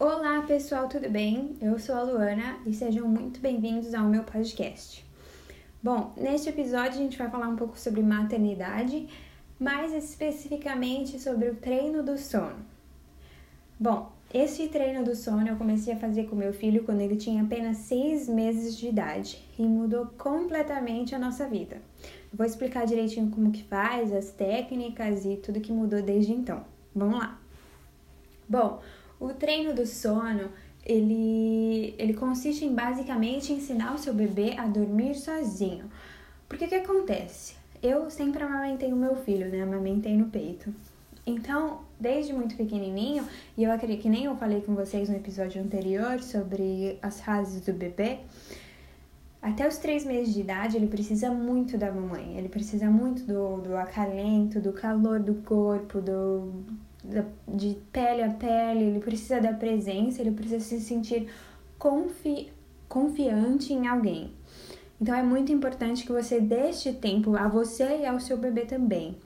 Olá 0.00 0.42
pessoal, 0.42 0.88
tudo 0.88 1.10
bem? 1.10 1.56
Eu 1.60 1.76
sou 1.76 1.92
a 1.92 2.04
Luana 2.04 2.60
e 2.64 2.72
sejam 2.72 3.08
muito 3.08 3.40
bem-vindos 3.40 3.92
ao 3.94 4.04
meu 4.04 4.22
podcast. 4.22 5.04
Bom, 5.82 6.12
neste 6.16 6.48
episódio 6.48 6.92
a 6.92 7.02
gente 7.02 7.18
vai 7.18 7.28
falar 7.28 7.48
um 7.48 7.56
pouco 7.56 7.76
sobre 7.76 8.00
maternidade, 8.00 9.08
mais 9.58 9.92
especificamente 9.92 11.18
sobre 11.18 11.48
o 11.48 11.56
treino 11.56 12.04
do 12.04 12.16
sono. 12.16 12.64
Bom, 13.76 14.12
esse 14.32 14.68
treino 14.68 15.04
do 15.04 15.16
sono 15.16 15.48
eu 15.48 15.56
comecei 15.56 15.92
a 15.92 15.98
fazer 15.98 16.28
com 16.28 16.36
meu 16.36 16.52
filho 16.52 16.84
quando 16.84 17.00
ele 17.00 17.16
tinha 17.16 17.42
apenas 17.42 17.78
seis 17.78 18.28
meses 18.28 18.76
de 18.76 18.86
idade 18.86 19.44
e 19.58 19.62
mudou 19.62 20.06
completamente 20.16 21.12
a 21.12 21.18
nossa 21.18 21.48
vida. 21.48 21.82
Vou 22.32 22.46
explicar 22.46 22.86
direitinho 22.86 23.32
como 23.32 23.50
que 23.50 23.64
faz, 23.64 24.12
as 24.12 24.30
técnicas 24.30 25.24
e 25.24 25.34
tudo 25.38 25.60
que 25.60 25.72
mudou 25.72 26.00
desde 26.00 26.30
então. 26.30 26.64
Vamos 26.94 27.18
lá! 27.18 27.40
Bom, 28.48 28.80
o 29.20 29.28
treino 29.28 29.74
do 29.74 29.86
sono, 29.86 30.50
ele, 30.84 31.94
ele 31.98 32.14
consiste 32.14 32.64
em 32.64 32.74
basicamente 32.74 33.52
ensinar 33.52 33.94
o 33.94 33.98
seu 33.98 34.14
bebê 34.14 34.54
a 34.56 34.66
dormir 34.66 35.14
sozinho. 35.14 35.90
Porque 36.48 36.64
o 36.64 36.68
que 36.68 36.74
acontece? 36.74 37.54
Eu 37.82 38.10
sempre 38.10 38.42
amamentei 38.42 38.92
o 38.92 38.96
meu 38.96 39.14
filho, 39.16 39.48
né? 39.50 39.62
Amamentei 39.62 40.16
no 40.16 40.26
peito. 40.26 40.74
Então, 41.26 41.80
desde 42.00 42.32
muito 42.32 42.56
pequenininho, 42.56 43.22
e 43.56 43.64
eu 43.64 43.70
acredito 43.70 44.00
que 44.00 44.08
nem 44.08 44.24
eu 44.24 44.36
falei 44.36 44.62
com 44.62 44.74
vocês 44.74 45.10
no 45.10 45.16
episódio 45.16 45.62
anterior 45.62 46.22
sobre 46.22 46.98
as 47.02 47.20
fases 47.20 47.60
do 47.60 47.72
bebê, 47.74 48.20
até 49.42 49.68
os 49.68 49.76
três 49.76 50.04
meses 50.04 50.32
de 50.32 50.40
idade 50.40 50.76
ele 50.76 50.88
precisa 50.88 51.30
muito 51.30 51.76
da 51.76 51.92
mamãe, 51.92 52.36
ele 52.36 52.48
precisa 52.48 52.90
muito 52.90 53.24
do, 53.24 53.58
do 53.58 53.76
acalento, 53.76 54.58
do 54.58 54.72
calor 54.72 55.20
do 55.20 55.34
corpo, 55.42 56.00
do, 56.00 56.64
de 57.46 57.76
pele 57.92 58.22
a 58.22 58.30
pele, 58.30 58.84
ele 58.84 59.00
precisa 59.00 59.40
da 59.40 59.52
presença, 59.52 60.20
ele 60.20 60.30
precisa 60.30 60.60
se 60.60 60.80
sentir 60.80 61.28
confi 61.78 62.52
confiante 62.88 63.72
em 63.72 63.86
alguém. 63.86 64.32
Então 65.00 65.14
é 65.14 65.22
muito 65.22 65.52
importante 65.52 66.04
que 66.04 66.12
você 66.12 66.40
deixe 66.40 66.92
tempo 66.92 67.36
a 67.36 67.46
você 67.46 67.98
e 67.98 68.06
ao 68.06 68.18
seu 68.18 68.36
bebê 68.36 68.62
também. 68.62 69.16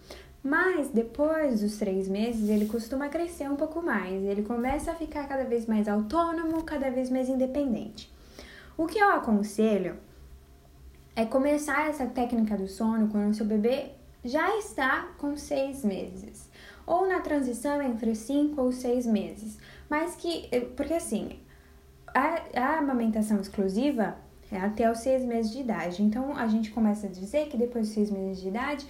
Mas 0.43 0.89
depois 0.89 1.61
dos 1.61 1.79
três 1.79 2.09
meses 2.09 2.49
ele 2.49 2.67
costuma 2.67 3.09
crescer 3.09 3.49
um 3.49 3.57
pouco 3.57 3.81
mais, 3.81 4.23
ele 4.25 4.43
começa 4.43 4.91
a 4.91 4.95
ficar 4.95 5.29
cada 5.29 5.45
vez 5.45 5.67
mais 5.67 5.87
autônomo, 5.89 6.65
cada 6.65 6.91
vez 6.91 7.09
mais 7.09 7.29
independente. 7.29 8.13
O 8.77 8.87
que 8.87 8.99
eu 8.99 9.11
aconselho 9.11 9.97
é 11.15 11.25
começar 11.25 11.89
essa 11.89 12.07
técnica 12.07 12.57
do 12.57 12.67
sono 12.67 13.09
quando 13.09 13.31
o 13.31 13.35
seu 13.35 13.47
bebê 13.47 13.93
já 14.25 14.57
está 14.59 15.13
com 15.19 15.37
seis 15.37 15.85
meses 15.85 16.51
ou 16.87 17.07
na 17.07 17.21
transição 17.21 17.81
entre 17.83 18.15
5 18.15 18.61
ou 18.61 18.73
6 18.73 19.07
meses. 19.07 19.59
Mas 19.89 20.15
que, 20.17 20.49
eh, 20.51 20.61
porque 20.61 20.95
assim, 20.95 21.39
a, 22.15 22.43
a 22.55 22.79
amamentação 22.79 23.41
exclusiva 23.41 24.17
é 24.51 24.59
até 24.59 24.91
os 24.91 24.99
6 24.99 25.25
meses 25.25 25.53
de 25.53 25.61
idade. 25.61 26.03
Então 26.03 26.37
a 26.37 26.47
gente 26.47 26.71
começa 26.71 27.07
a 27.07 27.11
dizer 27.11 27.49
que 27.49 27.57
depois 27.57 27.87
dos 27.87 27.95
6 27.95 28.11
meses 28.11 28.43
de 28.43 28.49
idade, 28.49 28.87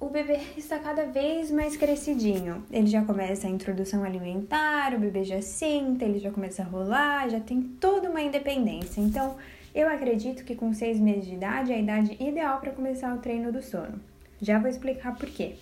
o 0.00 0.08
bebê 0.08 0.38
está 0.56 0.78
cada 0.78 1.04
vez 1.04 1.50
mais 1.50 1.76
crescidinho. 1.76 2.64
Ele 2.70 2.86
já 2.86 3.04
começa 3.04 3.46
a 3.46 3.50
introdução 3.50 4.02
alimentar, 4.02 4.94
o 4.94 4.98
bebê 4.98 5.24
já 5.24 5.42
senta, 5.42 6.06
ele 6.06 6.18
já 6.18 6.30
começa 6.30 6.62
a 6.62 6.64
rolar, 6.64 7.28
já 7.28 7.38
tem 7.38 7.60
toda 7.62 8.08
uma 8.08 8.22
independência. 8.22 9.00
Então, 9.00 9.36
eu 9.74 9.86
acredito 9.88 10.42
que 10.42 10.54
com 10.54 10.72
seis 10.72 10.98
meses 10.98 11.26
de 11.26 11.34
idade 11.34 11.70
é 11.70 11.76
a 11.76 11.78
idade 11.78 12.16
ideal 12.18 12.58
para 12.60 12.72
começar 12.72 13.14
o 13.14 13.18
treino 13.18 13.52
do 13.52 13.62
sono. 13.62 14.00
Já 14.40 14.58
vou 14.58 14.70
explicar 14.70 15.14
por 15.16 15.28
quê. 15.28 15.56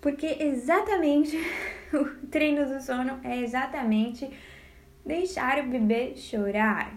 Porque 0.00 0.36
exatamente 0.40 1.36
o 1.92 2.04
treino 2.28 2.66
do 2.66 2.80
sono 2.80 3.18
é 3.24 3.38
exatamente 3.38 4.30
deixar 5.04 5.58
o 5.60 5.68
bebê 5.68 6.14
chorar. 6.16 6.92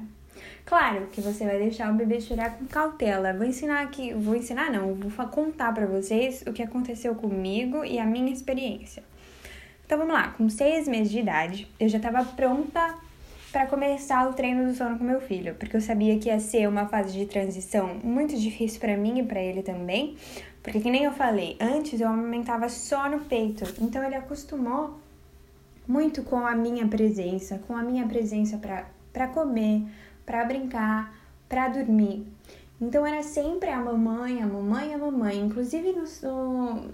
Claro 0.66 1.07
que 1.11 1.19
você 1.19 1.45
vai 1.45 1.57
deixar 1.57 1.91
o 1.91 1.95
bebê 1.95 2.22
chorar 2.22 2.57
com 2.57 2.66
cautela. 2.66 3.33
Vou 3.33 3.45
ensinar 3.45 3.81
aqui, 3.81 4.13
vou 4.13 4.35
ensinar 4.35 4.72
não, 4.72 4.94
vou 4.94 5.28
contar 5.28 5.73
para 5.73 5.85
vocês 5.85 6.44
o 6.47 6.53
que 6.53 6.61
aconteceu 6.61 7.16
comigo 7.16 7.84
e 7.84 8.00
a 8.00 8.06
minha 8.06 8.31
experiência. 8.31 9.03
Então 9.85 9.97
vamos 9.97 10.13
lá, 10.13 10.29
com 10.29 10.47
seis 10.47 10.88
meses 10.88 11.11
de 11.11 11.19
idade, 11.19 11.67
eu 11.79 11.90
já 11.90 11.97
estava 11.97 12.23
pronta 12.23 12.95
para 13.51 13.66
começar 13.66 14.29
o 14.29 14.34
treino 14.34 14.66
do 14.66 14.73
sono 14.73 14.97
com 14.97 15.03
meu 15.03 15.19
filho, 15.19 15.56
porque 15.56 15.75
eu 15.75 15.81
sabia 15.81 16.17
que 16.17 16.29
ia 16.29 16.39
ser 16.39 16.67
uma 16.69 16.88
fase 16.88 17.12
de 17.12 17.25
transição 17.25 17.95
muito 18.01 18.38
difícil 18.38 18.79
para 18.79 18.95
mim 18.95 19.19
e 19.19 19.23
para 19.23 19.41
ele 19.41 19.62
também, 19.62 20.16
porque 20.63 20.79
que 20.79 20.89
nem 20.89 21.03
eu 21.03 21.12
falei, 21.12 21.57
antes 21.59 22.00
eu 22.00 22.07
amamentava 22.07 22.69
só 22.69 23.09
no 23.09 23.19
peito, 23.19 23.66
então 23.81 24.03
ele 24.03 24.16
acostumou 24.16 24.97
muito 25.85 26.23
com 26.23 26.45
a 26.47 26.56
minha 26.56 26.88
presença, 26.88 27.59
com 27.67 27.75
a 27.75 27.84
minha 27.84 28.07
presença 28.07 28.57
para 29.11 29.28
comer, 29.28 29.84
para 30.25 30.45
brincar, 30.45 31.13
para 31.50 31.67
dormir. 31.67 32.25
Então 32.79 33.06
era 33.06 33.22
sempre 33.22 33.69
a 33.69 33.78
mamãe, 33.78 34.41
a 34.41 34.47
mamãe, 34.47 34.94
a 34.94 34.97
mamãe, 34.97 35.38
inclusive 35.38 35.91
no, 35.91 36.06
no 36.23 36.91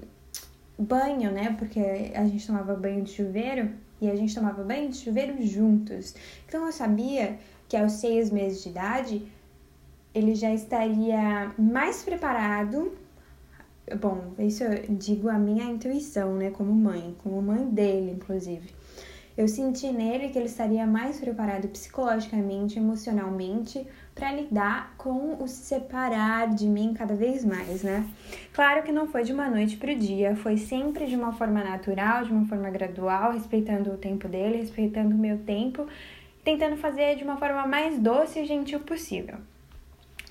banho, 0.79 1.31
né? 1.31 1.55
Porque 1.57 1.79
a 2.15 2.25
gente 2.25 2.47
tomava 2.47 2.75
banho 2.75 3.03
de 3.03 3.11
chuveiro 3.11 3.69
e 4.01 4.09
a 4.09 4.15
gente 4.15 4.33
tomava 4.33 4.63
banho 4.63 4.89
de 4.89 4.97
chuveiro 4.97 5.41
juntos. 5.45 6.15
Então 6.47 6.65
eu 6.65 6.71
sabia 6.71 7.37
que 7.67 7.75
aos 7.75 7.93
seis 7.93 8.29
meses 8.29 8.63
de 8.63 8.69
idade 8.69 9.27
ele 10.13 10.35
já 10.35 10.53
estaria 10.53 11.53
mais 11.57 12.03
preparado 12.03 12.91
Bom, 13.95 14.33
isso 14.37 14.65
eu 14.65 14.83
digo 14.97 15.29
a 15.29 15.39
minha 15.39 15.63
intuição, 15.63 16.35
né, 16.35 16.51
como 16.51 16.73
mãe, 16.73 17.15
como 17.23 17.41
mãe 17.41 17.63
dele, 17.69 18.11
inclusive. 18.11 18.69
Eu 19.37 19.47
senti 19.47 19.89
nele 19.93 20.27
que 20.27 20.37
ele 20.37 20.47
estaria 20.47 20.85
mais 20.85 21.21
preparado 21.21 21.69
psicologicamente, 21.69 22.77
emocionalmente, 22.77 23.87
para 24.17 24.31
lidar 24.31 24.95
com 24.97 25.37
o 25.41 25.47
se 25.47 25.63
separar 25.63 26.49
de 26.49 26.65
mim 26.65 26.93
cada 26.93 27.13
vez 27.13 27.45
mais, 27.45 27.83
né? 27.83 28.03
Claro 28.51 28.81
que 28.81 28.91
não 28.91 29.07
foi 29.07 29.23
de 29.23 29.31
uma 29.31 29.47
noite 29.47 29.77
para 29.77 29.91
o 29.91 29.95
dia, 29.95 30.35
foi 30.35 30.57
sempre 30.57 31.05
de 31.05 31.15
uma 31.15 31.31
forma 31.33 31.63
natural, 31.63 32.25
de 32.25 32.31
uma 32.31 32.45
forma 32.45 32.69
gradual, 32.71 33.31
respeitando 33.31 33.91
o 33.91 33.97
tempo 33.97 34.27
dele, 34.27 34.57
respeitando 34.57 35.15
o 35.15 35.17
meu 35.17 35.37
tempo, 35.37 35.87
tentando 36.43 36.75
fazer 36.77 37.15
de 37.15 37.23
uma 37.23 37.37
forma 37.37 37.67
mais 37.67 37.99
doce 37.99 38.39
e 38.39 38.45
gentil 38.45 38.79
possível. 38.79 39.35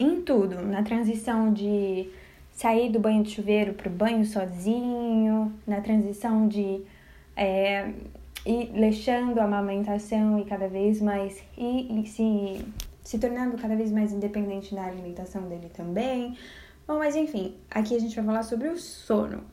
Em 0.00 0.20
tudo, 0.20 0.60
na 0.62 0.82
transição 0.82 1.52
de 1.52 2.10
sair 2.52 2.90
do 2.90 2.98
banho 2.98 3.22
de 3.22 3.30
chuveiro 3.30 3.74
para 3.74 3.88
o 3.88 3.92
banho 3.92 4.24
sozinho, 4.24 5.52
na 5.66 5.80
transição 5.80 6.48
de 6.48 6.82
é, 7.36 7.90
ir 8.44 8.70
deixando 8.72 9.38
a 9.38 9.44
amamentação 9.44 10.40
e 10.40 10.44
cada 10.44 10.68
vez 10.68 11.02
mais 11.02 11.42
e, 11.56 12.00
e 12.00 12.06
se, 12.06 12.64
se 13.06 13.20
tornando 13.20 13.56
cada 13.56 13.76
vez 13.76 13.92
mais 13.92 14.12
independente 14.12 14.74
na 14.74 14.84
alimentação 14.84 15.48
dele 15.48 15.70
também. 15.72 16.36
Bom, 16.88 16.98
mas 16.98 17.14
enfim, 17.14 17.54
aqui 17.70 17.94
a 17.94 18.00
gente 18.00 18.16
vai 18.16 18.24
falar 18.24 18.42
sobre 18.42 18.66
o 18.66 18.76
sono. 18.76 19.44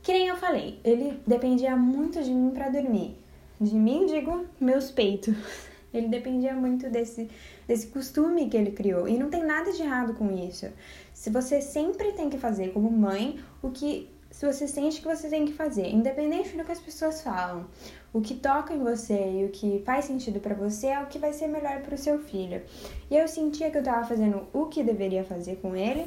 Que 0.00 0.12
nem 0.12 0.28
eu 0.28 0.36
falei, 0.36 0.78
ele 0.84 1.20
dependia 1.26 1.74
muito 1.74 2.22
de 2.22 2.30
mim 2.30 2.52
para 2.52 2.68
dormir. 2.68 3.18
De 3.60 3.74
mim, 3.74 4.06
digo, 4.06 4.46
meus 4.60 4.92
peitos. 4.92 5.34
Ele 5.94 6.08
dependia 6.08 6.52
muito 6.54 6.90
desse, 6.90 7.30
desse 7.68 7.86
costume 7.86 8.48
que 8.48 8.56
ele 8.56 8.72
criou. 8.72 9.06
E 9.06 9.16
não 9.16 9.30
tem 9.30 9.44
nada 9.44 9.72
de 9.72 9.80
errado 9.80 10.12
com 10.14 10.28
isso. 10.36 10.66
Se 11.12 11.30
você 11.30 11.60
sempre 11.60 12.10
tem 12.14 12.28
que 12.28 12.36
fazer 12.36 12.72
como 12.72 12.90
mãe 12.90 13.38
o 13.62 13.70
que 13.70 14.10
se 14.34 14.44
você 14.44 14.66
sente 14.66 15.00
que 15.00 15.06
você 15.06 15.28
tem 15.28 15.44
que 15.44 15.52
fazer, 15.52 15.88
independente 15.88 16.56
do 16.56 16.64
que 16.64 16.72
as 16.72 16.80
pessoas 16.80 17.22
falam, 17.22 17.66
o 18.12 18.20
que 18.20 18.34
toca 18.34 18.74
em 18.74 18.80
você 18.80 19.14
e 19.14 19.44
o 19.44 19.48
que 19.48 19.80
faz 19.86 20.06
sentido 20.06 20.40
para 20.40 20.56
você 20.56 20.88
é 20.88 21.00
o 21.00 21.06
que 21.06 21.20
vai 21.20 21.32
ser 21.32 21.46
melhor 21.46 21.82
para 21.82 21.94
o 21.94 21.98
seu 21.98 22.18
filho. 22.18 22.60
E 23.08 23.16
eu 23.16 23.28
sentia 23.28 23.70
que 23.70 23.76
eu 23.76 23.80
estava 23.80 24.04
fazendo 24.04 24.42
o 24.52 24.66
que 24.66 24.82
deveria 24.82 25.22
fazer 25.22 25.60
com 25.62 25.76
ele 25.76 26.06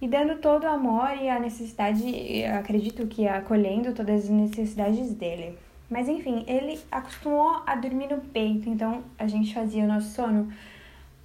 e 0.00 0.08
dando 0.08 0.38
todo 0.38 0.64
o 0.64 0.68
amor 0.68 1.10
e 1.20 1.28
a 1.28 1.38
necessidade, 1.38 2.42
acredito 2.46 3.06
que 3.06 3.28
acolhendo 3.28 3.92
todas 3.92 4.24
as 4.24 4.30
necessidades 4.30 5.12
dele. 5.12 5.58
Mas 5.90 6.08
enfim, 6.08 6.46
ele 6.48 6.80
acostumou 6.90 7.62
a 7.66 7.76
dormir 7.76 8.08
no 8.10 8.22
peito, 8.22 8.70
então 8.70 9.04
a 9.18 9.26
gente 9.26 9.52
fazia 9.52 9.84
o 9.84 9.86
nosso 9.86 10.14
sono. 10.14 10.50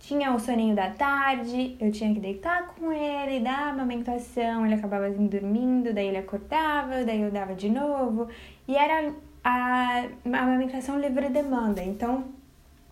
Tinha 0.10 0.34
o 0.34 0.40
soninho 0.40 0.76
da 0.76 0.90
tarde, 0.90 1.78
eu 1.80 1.92
tinha 1.92 2.12
que 2.12 2.20
deitar 2.20 2.66
com 2.70 2.92
ele, 2.92 3.42
dar 3.42 3.70
amamentação, 3.70 4.66
ele 4.66 4.74
acabava 4.74 5.08
dormindo, 5.08 5.94
daí 5.94 6.08
ele 6.08 6.18
acordava, 6.18 7.06
daí 7.06 7.22
eu 7.22 7.30
dava 7.30 7.54
de 7.54 7.70
novo. 7.70 8.28
E 8.68 8.76
era 8.76 9.14
a, 9.44 10.06
a 10.34 10.40
amamentação 10.42 11.00
livre 11.00 11.30
demanda, 11.30 11.84
então 11.84 12.24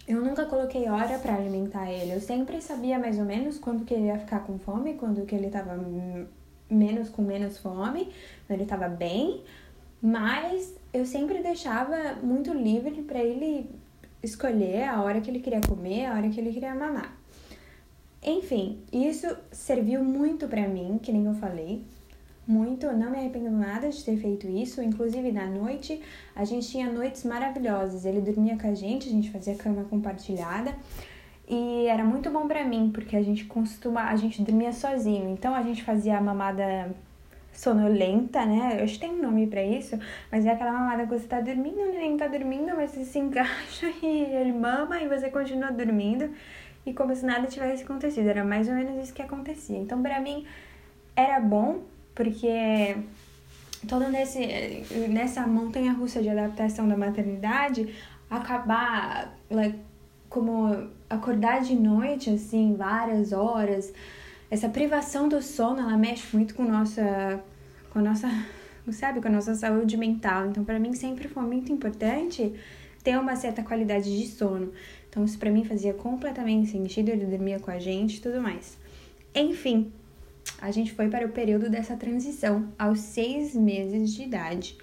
eu 0.08 0.22
nunca 0.22 0.46
coloquei 0.46 0.88
hora 0.88 1.18
para 1.18 1.34
alimentar 1.34 1.92
ele. 1.92 2.14
Eu 2.14 2.22
sempre 2.22 2.62
sabia 2.62 3.00
mais 3.00 3.18
ou 3.18 3.26
menos 3.26 3.58
quando 3.58 3.84
que 3.84 3.96
ele 3.96 4.06
ia 4.06 4.20
ficar 4.20 4.42
com 4.42 4.60
fome, 4.60 4.94
quando 4.94 5.26
que 5.26 5.34
ele 5.34 5.50
tava 5.50 5.76
menos 6.70 7.10
com 7.10 7.24
menos 7.24 7.58
fome, 7.58 8.14
quando 8.46 8.60
ele 8.60 8.70
tava 8.70 8.88
bem. 8.88 9.42
Mas 10.00 10.76
eu 10.94 11.04
sempre 11.04 11.42
deixava 11.42 12.14
muito 12.22 12.54
livre 12.54 13.02
para 13.02 13.18
ele 13.18 13.72
escolher 14.22 14.84
a 14.84 15.02
hora 15.02 15.22
que 15.22 15.30
ele 15.30 15.40
queria 15.40 15.62
comer, 15.62 16.06
a 16.06 16.16
hora 16.16 16.30
que 16.30 16.40
ele 16.40 16.52
queria 16.52 16.74
mamar. 16.74 17.16
Enfim, 18.24 18.80
isso 18.92 19.28
serviu 19.52 20.04
muito 20.04 20.48
para 20.48 20.68
mim, 20.68 21.00
que 21.02 21.12
nem 21.12 21.26
eu 21.26 21.34
falei, 21.36 21.84
muito, 22.48 22.86
não 22.94 23.12
me 23.12 23.18
arrependo 23.18 23.52
nada 23.52 23.90
de 23.90 24.04
ter 24.04 24.18
feito 24.18 24.48
isso. 24.48 24.82
Inclusive, 24.82 25.32
na 25.32 25.46
noite, 25.46 26.02
a 26.34 26.46
gente 26.46 26.68
tinha 26.68 26.90
noites 26.90 27.26
maravilhosas. 27.26 28.06
Ele 28.06 28.22
dormia 28.22 28.58
com 28.58 28.68
a 28.68 28.74
gente, 28.74 29.10
a 29.10 29.12
gente 29.12 29.30
fazia 29.30 29.56
cama 29.56 29.84
compartilhada. 29.84 30.74
E 31.48 31.86
era 31.88 32.04
muito 32.04 32.30
bom 32.30 32.48
para 32.48 32.64
mim, 32.64 32.90
porque 32.94 33.16
a 33.16 33.22
gente 33.22 33.46
costuma, 33.46 34.10
a 34.10 34.16
gente 34.16 34.42
dormia 34.42 34.72
sozinho. 34.72 35.30
Então 35.30 35.54
a 35.54 35.62
gente 35.62 35.84
fazia 35.84 36.18
a 36.18 36.22
mamada 36.22 36.96
sonolenta, 37.58 38.46
né? 38.46 38.78
Eu 38.78 38.84
acho 38.84 38.94
que 38.94 39.00
tem 39.00 39.10
um 39.10 39.22
nome 39.22 39.48
para 39.48 39.64
isso, 39.64 40.00
mas 40.32 40.46
é 40.46 40.52
aquela 40.52 40.72
mamada 40.72 41.04
que 41.08 41.10
você 41.10 41.28
tá 41.28 41.42
dormindo, 41.42 41.82
o 41.82 41.92
neném 41.92 42.16
tá 42.16 42.28
dormindo, 42.28 42.76
mas 42.76 42.92
você 42.92 43.04
se 43.04 43.18
encaixa 43.18 43.88
e 44.02 44.08
ele 44.08 44.54
mama 44.54 45.02
e 45.02 45.08
você 45.08 45.30
continua 45.30 45.72
dormindo. 45.72 46.30
E 46.86 46.94
como 46.94 47.14
se 47.16 47.26
nada 47.26 47.48
tivesse 47.48 47.84
acontecido, 47.84 48.30
era 48.30 48.46
mais 48.46 48.70
ou 48.70 48.76
menos 48.76 49.04
isso 49.04 49.14
que 49.14 49.24
acontecia. 49.24 49.78
Então, 49.78 50.02
para 50.02 50.22
mim, 50.22 50.46
era 51.16 51.40
bom, 51.40 51.82
porque 52.14 52.96
todo 53.90 54.08
nesse, 54.08 54.86
nessa 55.10 55.46
montanha 55.48 55.94
russa 55.94 56.22
de 56.22 56.30
adaptação 56.30 56.88
da 56.88 56.96
maternidade, 56.96 57.94
acabar 58.30 59.36
like, 59.50 59.80
como 60.30 60.90
acordar 61.10 61.62
de 61.62 61.76
noite, 61.76 62.30
assim, 62.30 62.76
várias 62.76 63.34
horas, 63.34 63.92
essa 64.50 64.70
privação 64.70 65.28
do 65.28 65.42
sono, 65.42 65.82
ela 65.82 65.98
mexe 65.98 66.36
muito 66.36 66.56
com 66.56 66.64
nossa, 66.64 67.44
com 67.90 68.00
a 68.00 68.02
nossa, 68.02 68.28
sabe, 68.92 69.22
com 69.22 69.28
a 69.28 69.32
nossa 69.32 69.56
saúde 69.56 69.98
mental. 69.98 70.48
Então, 70.48 70.64
para 70.64 70.80
mim 70.80 70.94
sempre 70.94 71.28
foi 71.28 71.44
muito 71.44 71.72
importante 71.72 72.54
ter 73.04 73.18
uma 73.18 73.36
certa 73.36 73.62
qualidade 73.64 74.18
de 74.18 74.28
sono. 74.28 74.72
Então, 75.10 75.24
isso 75.26 75.38
para 75.38 75.52
mim 75.52 75.64
fazia 75.64 75.94
completamente 75.94 76.70
sentido, 76.70 77.10
ele 77.10 77.26
dormia 77.26 77.60
com 77.60 77.72
a 77.72 77.80
gente 77.80 78.18
e 78.18 78.22
tudo 78.22 78.42
mais. 78.42 78.78
Enfim, 79.34 79.92
a 80.62 80.72
gente 80.72 80.94
foi 80.94 81.10
para 81.10 81.26
o 81.26 81.30
período 81.30 81.70
dessa 81.70 81.96
transição, 81.96 82.68
aos 82.78 83.00
seis 83.00 83.54
meses 83.54 84.14
de 84.14 84.24
idade. 84.24 84.78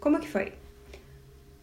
Como 0.00 0.18
que 0.20 0.28
foi? 0.28 0.52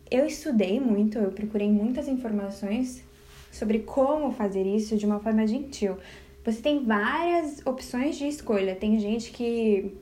Eu 0.10 0.26
estudei 0.26 0.80
muito, 0.80 1.18
eu 1.18 1.32
procurei 1.32 1.70
muitas 1.70 2.08
informações 2.08 3.04
sobre 3.52 3.80
como 3.80 4.32
fazer 4.32 4.64
isso 4.64 4.98
de 4.98 5.06
uma 5.06 5.20
forma 5.20 5.46
gentil. 5.48 5.98
Você 6.44 6.62
tem 6.62 6.84
várias 6.84 7.66
opções 7.66 8.18
de 8.18 8.28
escolha. 8.28 8.76
Tem 8.76 9.00
gente 9.00 9.32
que, 9.32 9.94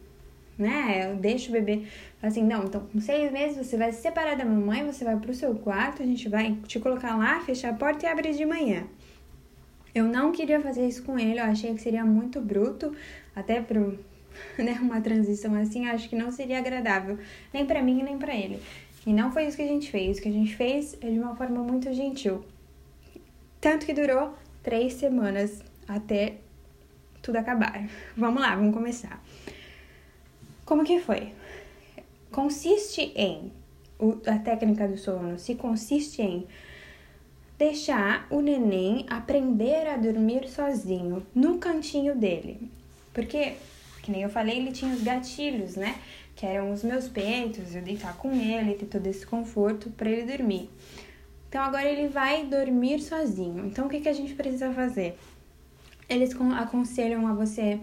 né, 0.58 1.14
deixa 1.20 1.50
o 1.50 1.52
bebê 1.52 1.84
assim, 2.22 2.44
não, 2.44 2.66
então 2.66 2.82
com 2.92 3.00
seis 3.00 3.32
meses 3.32 3.58
você 3.58 3.78
vai 3.78 3.92
se 3.92 4.02
separar 4.02 4.36
da 4.36 4.46
mamãe, 4.46 4.86
você 4.86 5.06
vai 5.06 5.18
pro 5.18 5.34
seu 5.34 5.56
quarto, 5.56 6.04
a 6.04 6.06
gente 6.06 6.28
vai 6.28 6.56
te 6.68 6.80
colocar 6.80 7.16
lá, 7.16 7.40
fechar 7.42 7.72
a 7.72 7.74
porta 7.74 8.06
e 8.06 8.10
abrir 8.10 8.34
de 8.34 8.46
manhã. 8.46 8.86
Eu 9.96 10.06
não 10.06 10.32
queria 10.32 10.60
fazer 10.60 10.88
isso 10.88 11.04
com 11.04 11.18
ele, 11.18 11.40
eu 11.40 11.46
achei 11.46 11.74
que 11.74 11.82
seria 11.82 12.06
muito 12.06 12.40
bruto, 12.42 12.96
até 13.36 13.62
pro, 13.62 13.98
né, 14.58 14.78
uma 14.82 15.02
transição 15.02 15.56
assim, 15.56 15.88
acho 15.88 16.10
que 16.10 16.16
não 16.16 16.32
seria 16.32 16.60
agradável, 16.60 17.18
nem 17.54 17.66
para 17.66 17.82
mim 17.82 18.04
nem 18.04 18.18
para 18.18 18.36
ele. 18.36 18.60
E 19.06 19.14
não 19.14 19.32
foi 19.32 19.46
isso 19.46 19.56
que 19.56 19.64
a 19.64 19.68
gente 19.68 19.90
fez. 19.90 20.18
O 20.18 20.22
que 20.22 20.30
a 20.30 20.32
gente 20.32 20.56
fez 20.56 20.98
é 21.02 21.10
de 21.10 21.18
uma 21.18 21.36
forma 21.36 21.64
muito 21.64 21.92
gentil. 21.94 22.44
Tanto 23.62 23.86
que 23.86 23.94
durou 23.94 24.34
três 24.62 24.94
semanas 24.94 25.64
até 25.90 26.38
tudo 27.22 27.38
acabar. 27.38 27.90
Vamos 28.16 28.42
lá, 28.42 28.56
vamos 28.56 28.74
começar. 28.74 29.22
Como 30.64 30.84
que 30.84 31.00
foi? 31.00 31.34
Consiste 32.32 33.12
em 33.16 33.52
a 34.26 34.38
técnica 34.40 34.88
do 34.88 34.98
sono 34.98 35.38
se 35.38 35.56
consiste 35.56 36.22
em 36.22 36.48
deixar 37.58 38.26
o 38.30 38.40
neném 38.40 39.06
aprender 39.10 39.88
a 39.88 39.98
dormir 39.98 40.48
sozinho 40.48 41.26
no 41.36 41.58
cantinho 41.58 42.16
dele. 42.16 42.72
Porque, 43.14 43.56
que 44.02 44.12
nem 44.12 44.22
eu 44.22 44.30
falei, 44.30 44.58
ele 44.58 44.72
tinha 44.72 44.94
os 44.94 45.04
gatilhos, 45.04 45.76
né? 45.76 46.00
Que 46.36 46.46
eram 46.46 46.72
os 46.72 46.84
meus 46.84 47.10
peitos, 47.10 47.76
eu 47.76 47.82
deitar 47.82 48.16
com 48.16 48.32
ele, 48.32 48.76
ter 48.76 48.86
todo 48.86 49.06
esse 49.08 49.26
conforto 49.26 49.90
para 49.90 50.10
ele 50.10 50.38
dormir. 50.38 50.70
Então 51.50 51.62
agora 51.62 51.90
ele 51.90 52.08
vai 52.08 52.46
dormir 52.46 53.02
sozinho. 53.02 53.66
Então 53.66 53.88
o 53.88 53.90
que, 53.90 54.00
que 54.00 54.08
a 54.08 54.14
gente 54.14 54.34
precisa 54.36 54.72
fazer? 54.72 55.18
Eles 56.10 56.36
aconselham 56.58 57.28
a 57.28 57.34
você 57.34 57.80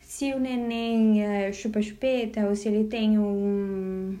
se 0.00 0.32
o 0.32 0.38
neném 0.38 1.24
é, 1.24 1.52
chupa 1.52 1.82
chupeta 1.82 2.46
ou 2.46 2.54
se 2.54 2.68
ele 2.68 2.84
tem 2.84 3.18
um, 3.18 4.16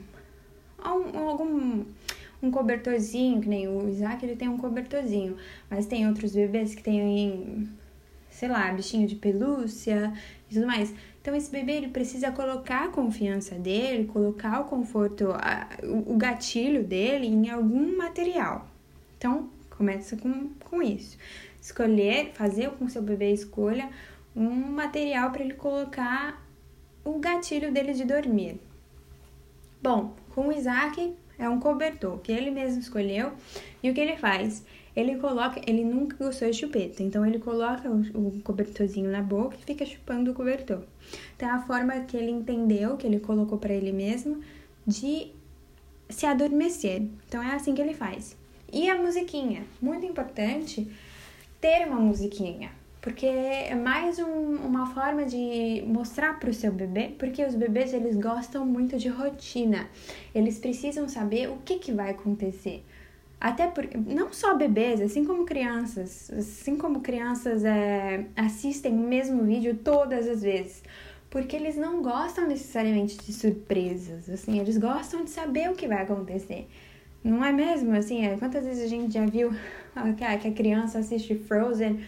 um 0.84 1.18
algum 1.28 1.84
um 2.42 2.50
cobertorzinho, 2.50 3.40
que 3.40 3.48
nem 3.48 3.66
o 3.66 3.88
Isaac, 3.88 4.24
ele 4.24 4.36
tem 4.36 4.48
um 4.48 4.58
cobertorzinho, 4.58 5.36
mas 5.70 5.86
tem 5.86 6.06
outros 6.06 6.34
bebês 6.34 6.74
que 6.74 6.82
têm, 6.82 7.68
sei 8.30 8.48
lá, 8.48 8.70
bichinho 8.72 9.06
de 9.06 9.14
pelúcia 9.14 10.12
e 10.50 10.54
tudo 10.54 10.66
mais. 10.66 10.92
Então 11.20 11.34
esse 11.34 11.50
bebê 11.50 11.72
ele 11.72 11.88
precisa 11.88 12.30
colocar 12.30 12.84
a 12.84 12.88
confiança 12.88 13.54
dele, 13.56 14.04
colocar 14.04 14.60
o 14.60 14.64
conforto, 14.64 15.30
a, 15.32 15.68
o 15.82 16.16
gatilho 16.16 16.84
dele 16.84 17.26
em 17.26 17.48
algum 17.50 17.96
material. 17.96 18.68
Então 19.18 19.48
começa 19.70 20.16
com, 20.16 20.50
com 20.64 20.82
isso 20.82 21.16
escolher, 21.66 22.30
fazer 22.32 22.70
com 22.70 22.88
seu 22.88 23.02
bebê 23.02 23.32
escolha 23.32 23.90
um 24.34 24.50
material 24.50 25.32
para 25.32 25.42
ele 25.42 25.54
colocar 25.54 26.40
o 27.04 27.18
gatilho 27.18 27.72
dele 27.72 27.92
de 27.92 28.04
dormir. 28.04 28.60
Bom, 29.82 30.14
com 30.32 30.48
o 30.48 30.52
Isaac 30.52 31.14
é 31.38 31.48
um 31.48 31.58
cobertor 31.58 32.18
que 32.18 32.30
ele 32.30 32.50
mesmo 32.50 32.80
escolheu 32.80 33.32
e 33.82 33.90
o 33.90 33.94
que 33.94 34.00
ele 34.00 34.16
faz? 34.16 34.64
Ele 34.94 35.16
coloca, 35.16 35.60
ele 35.66 35.84
nunca 35.84 36.16
gostou 36.16 36.48
de 36.48 36.56
chupeta, 36.56 37.02
então 37.02 37.26
ele 37.26 37.38
coloca 37.38 37.90
o 37.90 38.40
cobertorzinho 38.42 39.10
na 39.10 39.20
boca 39.20 39.56
e 39.60 39.64
fica 39.64 39.84
chupando 39.84 40.30
o 40.30 40.34
cobertor. 40.34 40.82
Então 41.34 41.48
é 41.48 41.52
a 41.52 41.62
forma 41.62 42.00
que 42.00 42.16
ele 42.16 42.30
entendeu, 42.30 42.96
que 42.96 43.06
ele 43.06 43.20
colocou 43.20 43.58
para 43.58 43.74
ele 43.74 43.92
mesmo, 43.92 44.40
de 44.86 45.32
se 46.08 46.24
adormecer. 46.24 47.02
Então 47.28 47.42
é 47.42 47.54
assim 47.54 47.74
que 47.74 47.82
ele 47.82 47.92
faz. 47.92 48.36
E 48.72 48.88
a 48.88 48.96
musiquinha, 48.96 49.64
muito 49.82 50.06
importante 50.06 50.88
ter 51.60 51.86
uma 51.86 52.00
musiquinha, 52.00 52.70
porque 53.00 53.26
é 53.26 53.74
mais 53.74 54.18
um, 54.18 54.56
uma 54.56 54.86
forma 54.92 55.24
de 55.24 55.82
mostrar 55.86 56.38
para 56.40 56.50
o 56.50 56.54
seu 56.54 56.72
bebê, 56.72 57.14
porque 57.18 57.44
os 57.44 57.54
bebês 57.54 57.94
eles 57.94 58.16
gostam 58.16 58.66
muito 58.66 58.98
de 58.98 59.08
rotina, 59.08 59.88
eles 60.34 60.58
precisam 60.58 61.08
saber 61.08 61.48
o 61.48 61.58
que, 61.58 61.78
que 61.78 61.92
vai 61.92 62.10
acontecer. 62.10 62.84
Até 63.40 63.66
porque, 63.66 63.96
não 63.96 64.32
só 64.32 64.56
bebês, 64.56 65.00
assim 65.00 65.24
como 65.24 65.44
crianças, 65.44 66.30
assim 66.30 66.76
como 66.76 67.00
crianças 67.00 67.64
é, 67.64 68.24
assistem 68.34 68.92
o 68.94 69.06
mesmo 69.06 69.44
vídeo 69.44 69.78
todas 69.84 70.26
as 70.26 70.42
vezes, 70.42 70.82
porque 71.28 71.54
eles 71.54 71.76
não 71.76 72.02
gostam 72.02 72.48
necessariamente 72.48 73.18
de 73.18 73.32
surpresas, 73.32 74.30
assim, 74.30 74.58
eles 74.58 74.78
gostam 74.78 75.22
de 75.22 75.30
saber 75.30 75.70
o 75.70 75.74
que 75.74 75.86
vai 75.86 76.02
acontecer. 76.02 76.66
Não 77.26 77.44
é 77.44 77.50
mesmo? 77.50 77.92
Assim, 77.94 78.24
é, 78.24 78.36
quantas 78.36 78.64
vezes 78.64 78.84
a 78.84 78.88
gente 78.88 79.12
já 79.12 79.26
viu 79.26 79.50
que 80.16 80.24
a 80.24 80.52
criança 80.52 81.00
assiste 81.00 81.34
Frozen 81.34 82.00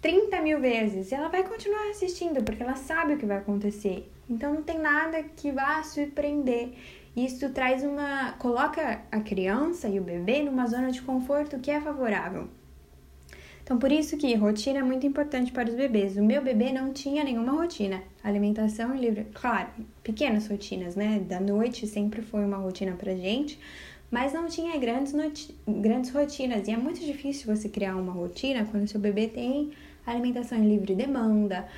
30 0.00 0.40
mil 0.40 0.60
vezes 0.60 1.10
e 1.10 1.14
ela 1.14 1.28
vai 1.28 1.42
continuar 1.42 1.90
assistindo 1.90 2.42
porque 2.42 2.62
ela 2.62 2.76
sabe 2.76 3.14
o 3.14 3.18
que 3.18 3.26
vai 3.26 3.38
acontecer. 3.38 4.08
Então 4.28 4.54
não 4.54 4.62
tem 4.62 4.78
nada 4.78 5.22
que 5.22 5.50
vá 5.50 5.82
surpreender. 5.82 6.72
Isso 7.16 7.50
traz 7.50 7.82
uma. 7.82 8.32
coloca 8.38 9.02
a 9.10 9.20
criança 9.20 9.88
e 9.88 9.98
o 9.98 10.02
bebê 10.04 10.42
numa 10.42 10.66
zona 10.68 10.92
de 10.92 11.02
conforto 11.02 11.58
que 11.58 11.70
é 11.70 11.80
favorável. 11.80 12.48
Então, 13.62 13.78
por 13.78 13.92
isso 13.92 14.16
que 14.16 14.34
rotina 14.34 14.80
é 14.80 14.82
muito 14.82 15.06
importante 15.06 15.52
para 15.52 15.68
os 15.68 15.74
bebês. 15.76 16.16
O 16.16 16.24
meu 16.24 16.42
bebê 16.42 16.72
não 16.72 16.92
tinha 16.92 17.22
nenhuma 17.22 17.52
rotina. 17.52 18.02
Alimentação 18.22 18.96
livre. 18.96 19.28
Claro, 19.32 19.68
pequenas 20.02 20.48
rotinas, 20.48 20.96
né? 20.96 21.20
Da 21.20 21.38
noite 21.38 21.86
sempre 21.86 22.20
foi 22.20 22.44
uma 22.44 22.56
rotina 22.56 22.96
pra 22.96 23.14
gente, 23.14 23.60
mas 24.10 24.32
não 24.32 24.48
tinha 24.48 24.76
grandes, 24.78 25.14
grandes 25.66 26.10
rotinas. 26.10 26.66
E 26.66 26.72
é 26.72 26.76
muito 26.76 27.00
difícil 27.00 27.54
você 27.54 27.68
criar 27.68 27.96
uma 27.96 28.12
rotina 28.12 28.66
quando 28.70 28.88
seu 28.88 29.00
bebê 29.00 29.28
tem 29.28 29.72
alimentação 30.04 30.58
em 30.58 30.68
livre 30.68 30.94
demanda, 30.94 31.68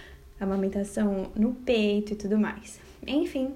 amamentação 0.41 1.31
no 1.37 1.55
peito 1.55 2.15
e 2.15 2.17
tudo 2.17 2.39
mais. 2.39 2.81
Enfim, 3.07 3.55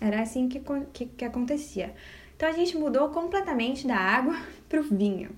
era 0.00 0.22
assim 0.22 0.48
que, 0.48 0.60
que, 0.92 1.06
que 1.06 1.24
acontecia. 1.24 1.94
Então 2.36 2.48
a 2.48 2.52
gente 2.52 2.76
mudou 2.76 3.08
completamente 3.10 3.86
da 3.86 3.96
água 3.96 4.36
para 4.68 4.80
o 4.80 4.84
vinho. 4.84 5.30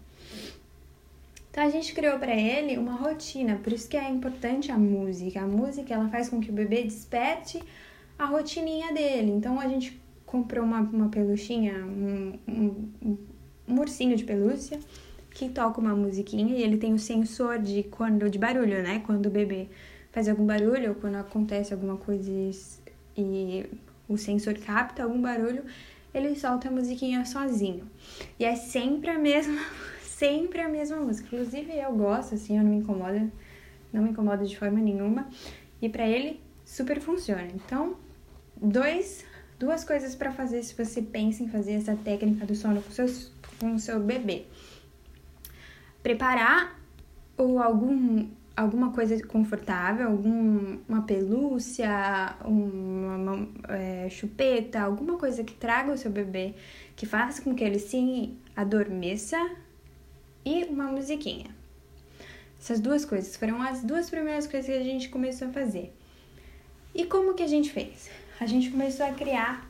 Então 1.50 1.64
a 1.64 1.70
gente 1.70 1.92
criou 1.92 2.16
para 2.18 2.34
ele 2.34 2.78
uma 2.78 2.92
rotina, 2.92 3.56
por 3.56 3.72
isso 3.72 3.88
que 3.88 3.96
é 3.96 4.08
importante 4.08 4.70
a 4.70 4.78
música. 4.78 5.40
A 5.40 5.46
música 5.46 5.92
ela 5.92 6.08
faz 6.08 6.28
com 6.28 6.40
que 6.40 6.50
o 6.50 6.52
bebê 6.52 6.84
desperte 6.84 7.60
a 8.16 8.26
rotininha 8.26 8.92
dele. 8.92 9.32
Então 9.32 9.58
a 9.58 9.66
gente 9.66 10.00
comprou 10.30 10.64
uma, 10.64 10.80
uma 10.80 11.08
peluchinha, 11.08 11.84
um, 11.84 12.38
um, 12.46 13.18
um 13.68 13.80
ursinho 13.80 14.16
de 14.16 14.22
pelúcia 14.22 14.78
que 15.28 15.48
toca 15.48 15.80
uma 15.80 15.94
musiquinha 15.94 16.56
e 16.56 16.62
ele 16.62 16.76
tem 16.76 16.94
o 16.94 16.98
sensor 16.98 17.58
de 17.58 17.82
quando 17.82 18.30
de 18.30 18.38
barulho, 18.38 18.80
né? 18.80 19.02
Quando 19.04 19.26
o 19.26 19.30
bebê 19.30 19.68
faz 20.12 20.28
algum 20.28 20.46
barulho 20.46 20.90
ou 20.90 20.94
quando 20.94 21.16
acontece 21.16 21.74
alguma 21.74 21.96
coisa 21.96 22.30
e 23.16 23.66
o 24.08 24.16
sensor 24.16 24.54
capta 24.54 25.02
algum 25.02 25.20
barulho, 25.20 25.64
ele 26.14 26.36
solta 26.36 26.68
a 26.68 26.70
musiquinha 26.70 27.24
sozinho. 27.24 27.90
E 28.38 28.44
é 28.44 28.54
sempre 28.54 29.10
a 29.10 29.18
mesma, 29.18 29.60
sempre 30.02 30.60
a 30.60 30.68
mesma 30.68 30.98
música. 30.98 31.26
Inclusive 31.26 31.76
eu 31.76 31.92
gosto 31.92 32.36
assim, 32.36 32.56
eu 32.56 32.62
não 32.62 32.70
me 32.70 32.76
incomoda, 32.76 33.28
não 33.92 34.02
me 34.02 34.10
incomoda 34.10 34.44
de 34.44 34.56
forma 34.56 34.78
nenhuma. 34.78 35.28
E 35.82 35.88
para 35.88 36.06
ele 36.06 36.40
super 36.64 37.00
funciona. 37.00 37.48
Então, 37.52 37.96
dois, 38.56 39.24
duas 39.60 39.84
coisas 39.84 40.14
para 40.14 40.32
fazer 40.32 40.62
se 40.62 40.74
você 40.74 41.02
pensa 41.02 41.42
em 41.42 41.48
fazer 41.48 41.72
essa 41.72 41.94
técnica 41.94 42.46
do 42.46 42.54
sono 42.54 42.80
com, 42.80 42.90
seus, 42.90 43.30
com 43.60 43.74
o 43.74 43.78
seu 43.78 44.00
bebê. 44.00 44.46
Preparar 46.02 46.80
ou 47.36 47.62
algum 47.62 48.26
alguma 48.56 48.92
coisa 48.92 49.22
confortável, 49.26 50.08
alguma 50.08 51.02
pelúcia, 51.06 51.88
uma, 52.44 53.16
uma 53.16 53.48
é, 53.68 54.08
chupeta, 54.10 54.80
alguma 54.80 55.16
coisa 55.16 55.42
que 55.44 55.54
traga 55.54 55.92
o 55.92 55.96
seu 55.96 56.10
bebê, 56.10 56.54
que 56.94 57.06
faça 57.06 57.40
com 57.40 57.54
que 57.54 57.64
ele 57.64 57.78
se 57.78 58.36
adormeça 58.54 59.38
e 60.44 60.64
uma 60.64 60.84
musiquinha. 60.84 61.54
Essas 62.58 62.80
duas 62.80 63.06
coisas 63.06 63.34
foram 63.36 63.62
as 63.62 63.82
duas 63.82 64.10
primeiras 64.10 64.46
coisas 64.46 64.66
que 64.66 64.76
a 64.76 64.84
gente 64.84 65.08
começou 65.08 65.48
a 65.48 65.52
fazer. 65.52 65.94
E 66.94 67.06
como 67.06 67.34
que 67.34 67.42
a 67.42 67.46
gente 67.46 67.70
fez? 67.70 68.10
A 68.40 68.46
gente 68.46 68.70
começou 68.70 69.06
a 69.06 69.12
criar 69.12 69.68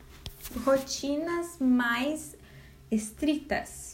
rotinas 0.65 1.57
mais 1.59 2.35
estritas 2.89 3.91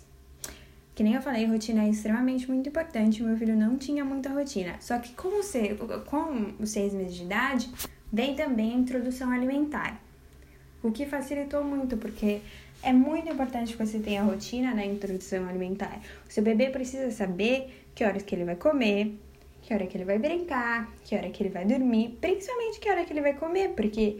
que 0.97 1.03
nem 1.03 1.13
eu 1.13 1.21
falei, 1.21 1.45
rotina 1.45 1.83
é 1.83 1.89
extremamente 1.89 2.49
muito 2.49 2.69
importante. 2.69 3.21
Meu 3.21 3.37
filho 3.37 3.55
não 3.55 3.77
tinha 3.77 4.03
muita 4.03 4.29
rotina. 4.29 4.77
Só 4.79 4.97
que 4.97 5.13
com, 5.13 5.27
o 5.27 6.01
com 6.05 6.55
os 6.59 6.71
seis 6.71 6.91
meses 6.91 7.13
de 7.13 7.21
idade, 7.21 7.69
vem 8.11 8.33
também 8.33 8.71
a 8.71 8.77
introdução 8.77 9.29
alimentar. 9.29 10.01
O 10.81 10.91
que 10.91 11.05
facilitou 11.05 11.63
muito, 11.63 11.97
porque 11.97 12.41
é 12.81 12.91
muito 12.91 13.31
importante 13.31 13.77
que 13.77 13.85
você 13.85 13.99
tenha 13.99 14.23
rotina 14.23 14.73
na 14.73 14.83
introdução 14.83 15.47
alimentar. 15.47 16.01
O 16.27 16.33
seu 16.33 16.41
bebê 16.41 16.71
precisa 16.71 17.11
saber 17.11 17.85
que 17.93 18.03
horas 18.03 18.23
que 18.23 18.33
ele 18.33 18.45
vai 18.45 18.55
comer, 18.55 19.19
que 19.61 19.75
hora 19.75 19.85
que 19.85 19.97
ele 19.97 20.05
vai 20.05 20.17
brincar, 20.17 20.91
que 21.03 21.15
hora 21.15 21.29
que 21.29 21.43
ele 21.43 21.51
vai 21.51 21.63
dormir, 21.63 22.17
principalmente 22.19 22.79
que 22.79 22.89
hora 22.89 23.05
que 23.05 23.13
ele 23.13 23.21
vai 23.21 23.33
comer, 23.33 23.69
porque 23.75 24.19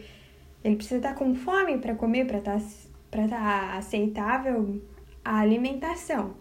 ele 0.62 0.76
precisa 0.76 0.96
estar 0.96 1.14
com 1.14 1.34
fome 1.34 1.78
para 1.78 1.94
comer, 1.94 2.26
para 2.26 2.38
estar 2.38 2.60
tá, 3.10 3.28
tá 3.28 3.76
aceitável 3.76 4.80
a 5.24 5.38
alimentação 5.38 6.34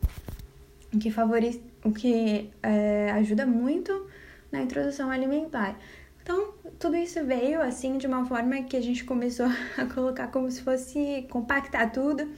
o 0.94 0.98
que, 0.98 1.12
favoriza, 1.12 1.60
o 1.84 1.92
que 1.92 2.50
é, 2.62 3.12
ajuda 3.12 3.46
muito 3.46 4.08
na 4.52 4.62
introdução 4.62 5.10
alimentar. 5.10 5.78
Então, 6.22 6.54
tudo 6.78 6.96
isso 6.96 7.24
veio 7.26 7.62
assim 7.62 7.98
de 7.98 8.08
uma 8.08 8.26
forma 8.26 8.62
que 8.64 8.76
a 8.76 8.82
gente 8.82 9.04
começou 9.04 9.48
a 9.78 9.86
colocar 9.86 10.28
como 10.28 10.50
se 10.50 10.62
fosse 10.62 11.26
compactar 11.30 11.92
tudo 11.92 12.30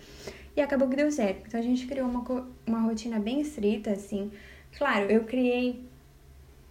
e 0.56 0.62
acabou 0.62 0.88
que 0.88 0.96
deu 0.96 1.12
certo. 1.12 1.46
Então, 1.48 1.60
a 1.60 1.64
gente 1.64 1.88
criou 1.88 2.08
uma, 2.08 2.48
uma 2.66 2.80
rotina 2.82 3.20
bem 3.20 3.42
estrita, 3.42 3.92
assim. 3.92 4.32
Claro, 4.78 5.10
eu 5.10 5.24
criei 5.24 5.84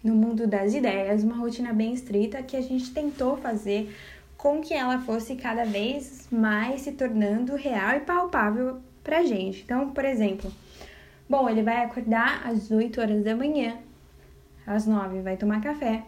no 0.03 0.15
mundo 0.15 0.47
das 0.47 0.75
ideias 0.75 1.25
uma 1.25 1.37
rotina 1.37 1.73
bem 1.73 1.93
estrita 1.93 2.41
que 2.43 2.57
a 2.57 2.61
gente 2.61 2.93
tentou 2.93 3.37
fazer 3.37 3.93
com 4.39 4.63
que 4.63 4.73
ela 4.73 4.99
fosse 5.01 5.37
cada 5.37 5.67
vez 5.67 6.27
mais 6.31 6.81
se 6.81 6.93
tornando 6.93 7.55
real 7.57 7.97
e 7.97 8.01
palpável 8.01 8.81
pra 9.05 9.23
gente. 9.23 9.63
Então, 9.63 9.91
por 9.91 10.05
exemplo, 10.05 10.51
Bom, 11.29 11.47
ele 11.47 11.63
vai 11.63 11.85
acordar 11.85 12.47
às 12.47 12.71
8 12.71 12.99
horas 13.03 13.23
da 13.23 13.37
manhã, 13.37 13.77
às 14.67 14.87
9 14.87 15.21
vai 15.21 15.37
tomar 15.37 15.61
café, 15.61 16.03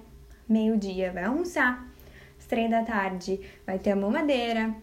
meio-dia 0.48 1.12
vai 1.12 1.24
almoçar, 1.24 1.86
às 2.38 2.46
3 2.46 2.70
da 2.70 2.82
tarde 2.82 3.38
vai 3.66 3.78
ter 3.78 3.90
a 3.90 3.96
mamadeira, 3.96 4.74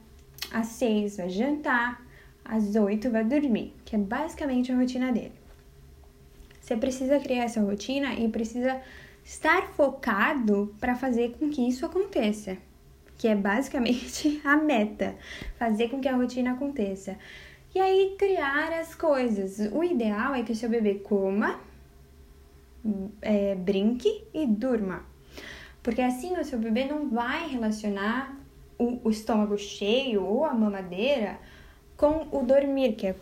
às 0.52 0.68
6 0.68 1.18
vai 1.18 1.30
jantar, 1.30 2.06
às 2.46 2.76
8 2.76 3.10
vai 3.10 3.24
dormir, 3.24 3.74
que 3.84 3.96
é 3.96 4.00
basicamente 4.00 4.72
a 4.72 4.76
rotina 4.76 5.12
dele. 5.12 5.34
Você 6.62 6.78
precisa 6.78 7.20
criar 7.20 7.46
essa 7.46 7.62
rotina 7.62 8.14
e 8.14 8.30
precisa 8.30 8.80
estar 9.26 9.70
focado 9.70 10.76
para 10.80 10.96
fazer 10.96 11.36
com 11.40 11.50
que 11.50 11.68
isso 11.68 11.84
aconteça, 11.84 12.60
que 13.18 13.28
é 13.28 13.36
basicamente 13.36 14.40
a 14.46 14.56
meta, 14.56 15.16
fazer 15.58 15.90
com 15.90 16.00
que 16.00 16.08
a 16.08 16.16
rotina 16.16 16.52
aconteça. 16.52 17.18
E 17.74 17.80
aí 17.80 18.16
criar 18.18 18.72
as 18.74 18.96
coisas. 18.96 19.60
O 19.72 19.84
ideal 19.84 20.34
é 20.34 20.44
que 20.44 20.52
o 20.52 20.56
seu 20.56 20.70
bebê 20.70 20.96
coma, 20.96 21.60
é, 23.22 23.56
brinque 23.56 24.24
e 24.34 24.46
durma. 24.46 25.04
Porque 25.84 26.02
assim 26.02 26.38
o 26.38 26.44
seu 26.44 26.60
bebê 26.60 26.86
não 26.86 27.10
vai 27.10 27.50
relacionar 27.50 28.36
o, 28.78 29.00
o 29.04 29.10
estômago 29.10 29.58
cheio 29.58 30.24
ou 30.24 30.46
a 30.46 30.54
mamadeira 30.54 31.40
com 31.96 32.28
o 32.32 32.44
dormir, 32.44 32.94
que 32.94 33.08
é 33.08 33.16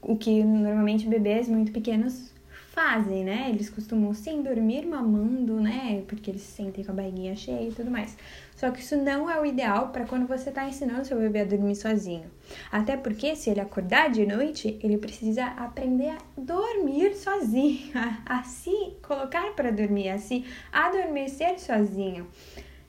o 0.00 0.16
que 0.16 0.42
normalmente 0.42 1.06
bebês 1.06 1.48
muito 1.48 1.70
pequenos 1.70 2.32
fazem, 2.72 3.22
né? 3.22 3.50
Eles 3.50 3.68
costumam 3.68 4.14
sim 4.14 4.42
dormir 4.42 4.86
mamando, 4.86 5.60
né? 5.60 6.02
Porque 6.08 6.30
eles 6.30 6.42
se 6.42 6.52
sentem 6.52 6.82
com 6.82 6.90
a 6.90 6.94
barriguinha 6.94 7.36
cheia 7.36 7.68
e 7.68 7.72
tudo 7.72 7.90
mais. 7.90 8.16
Só 8.62 8.70
que 8.70 8.78
isso 8.78 8.96
não 8.96 9.28
é 9.28 9.40
o 9.40 9.44
ideal 9.44 9.88
para 9.88 10.06
quando 10.06 10.24
você 10.24 10.50
está 10.50 10.64
ensinando 10.64 11.04
seu 11.04 11.18
bebê 11.18 11.40
a 11.40 11.44
dormir 11.44 11.74
sozinho. 11.74 12.30
Até 12.70 12.96
porque 12.96 13.34
se 13.34 13.50
ele 13.50 13.58
acordar 13.58 14.08
de 14.08 14.24
noite, 14.24 14.78
ele 14.80 14.98
precisa 14.98 15.46
aprender 15.46 16.10
a 16.10 16.18
dormir 16.36 17.12
sozinho, 17.16 17.90
a, 17.92 18.38
a 18.38 18.44
se 18.44 18.70
colocar 19.02 19.52
para 19.56 19.72
dormir, 19.72 20.10
a 20.10 20.18
se 20.18 20.44
adormecer 20.72 21.58
sozinho. 21.58 22.28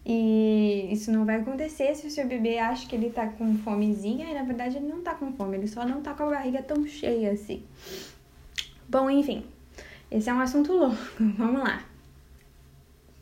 E 0.05 0.89
isso 0.91 1.11
não 1.11 1.25
vai 1.25 1.37
acontecer 1.37 1.95
se 1.95 2.05
o 2.05 2.11
seu 2.11 2.27
bebê 2.27 2.59
acha 2.59 2.87
que 2.87 2.95
ele 2.95 3.09
tá 3.09 3.25
com 3.25 3.57
fomezinha 3.57 4.29
e 4.29 4.33
na 4.35 4.43
verdade 4.43 4.77
ele 4.77 4.85
não 4.85 5.01
tá 5.01 5.15
com 5.15 5.33
fome, 5.33 5.57
ele 5.57 5.67
só 5.67 5.83
não 5.87 6.03
tá 6.03 6.13
com 6.13 6.21
a 6.21 6.29
barriga 6.29 6.61
tão 6.61 6.85
cheia 6.85 7.31
assim. 7.31 7.63
Bom, 8.87 9.09
enfim, 9.09 9.43
esse 10.11 10.29
é 10.29 10.33
um 10.35 10.39
assunto 10.39 10.71
longo, 10.71 10.95
vamos 11.35 11.63
lá. 11.63 11.92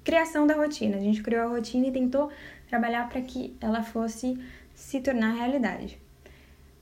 Criação 0.03 0.47
da 0.47 0.55
rotina. 0.55 0.97
A 0.97 0.99
gente 0.99 1.21
criou 1.21 1.43
a 1.43 1.47
rotina 1.47 1.87
e 1.87 1.91
tentou 1.91 2.31
trabalhar 2.67 3.07
para 3.09 3.21
que 3.21 3.55
ela 3.61 3.83
fosse 3.83 4.37
se 4.73 4.99
tornar 5.01 5.33
realidade. 5.33 5.99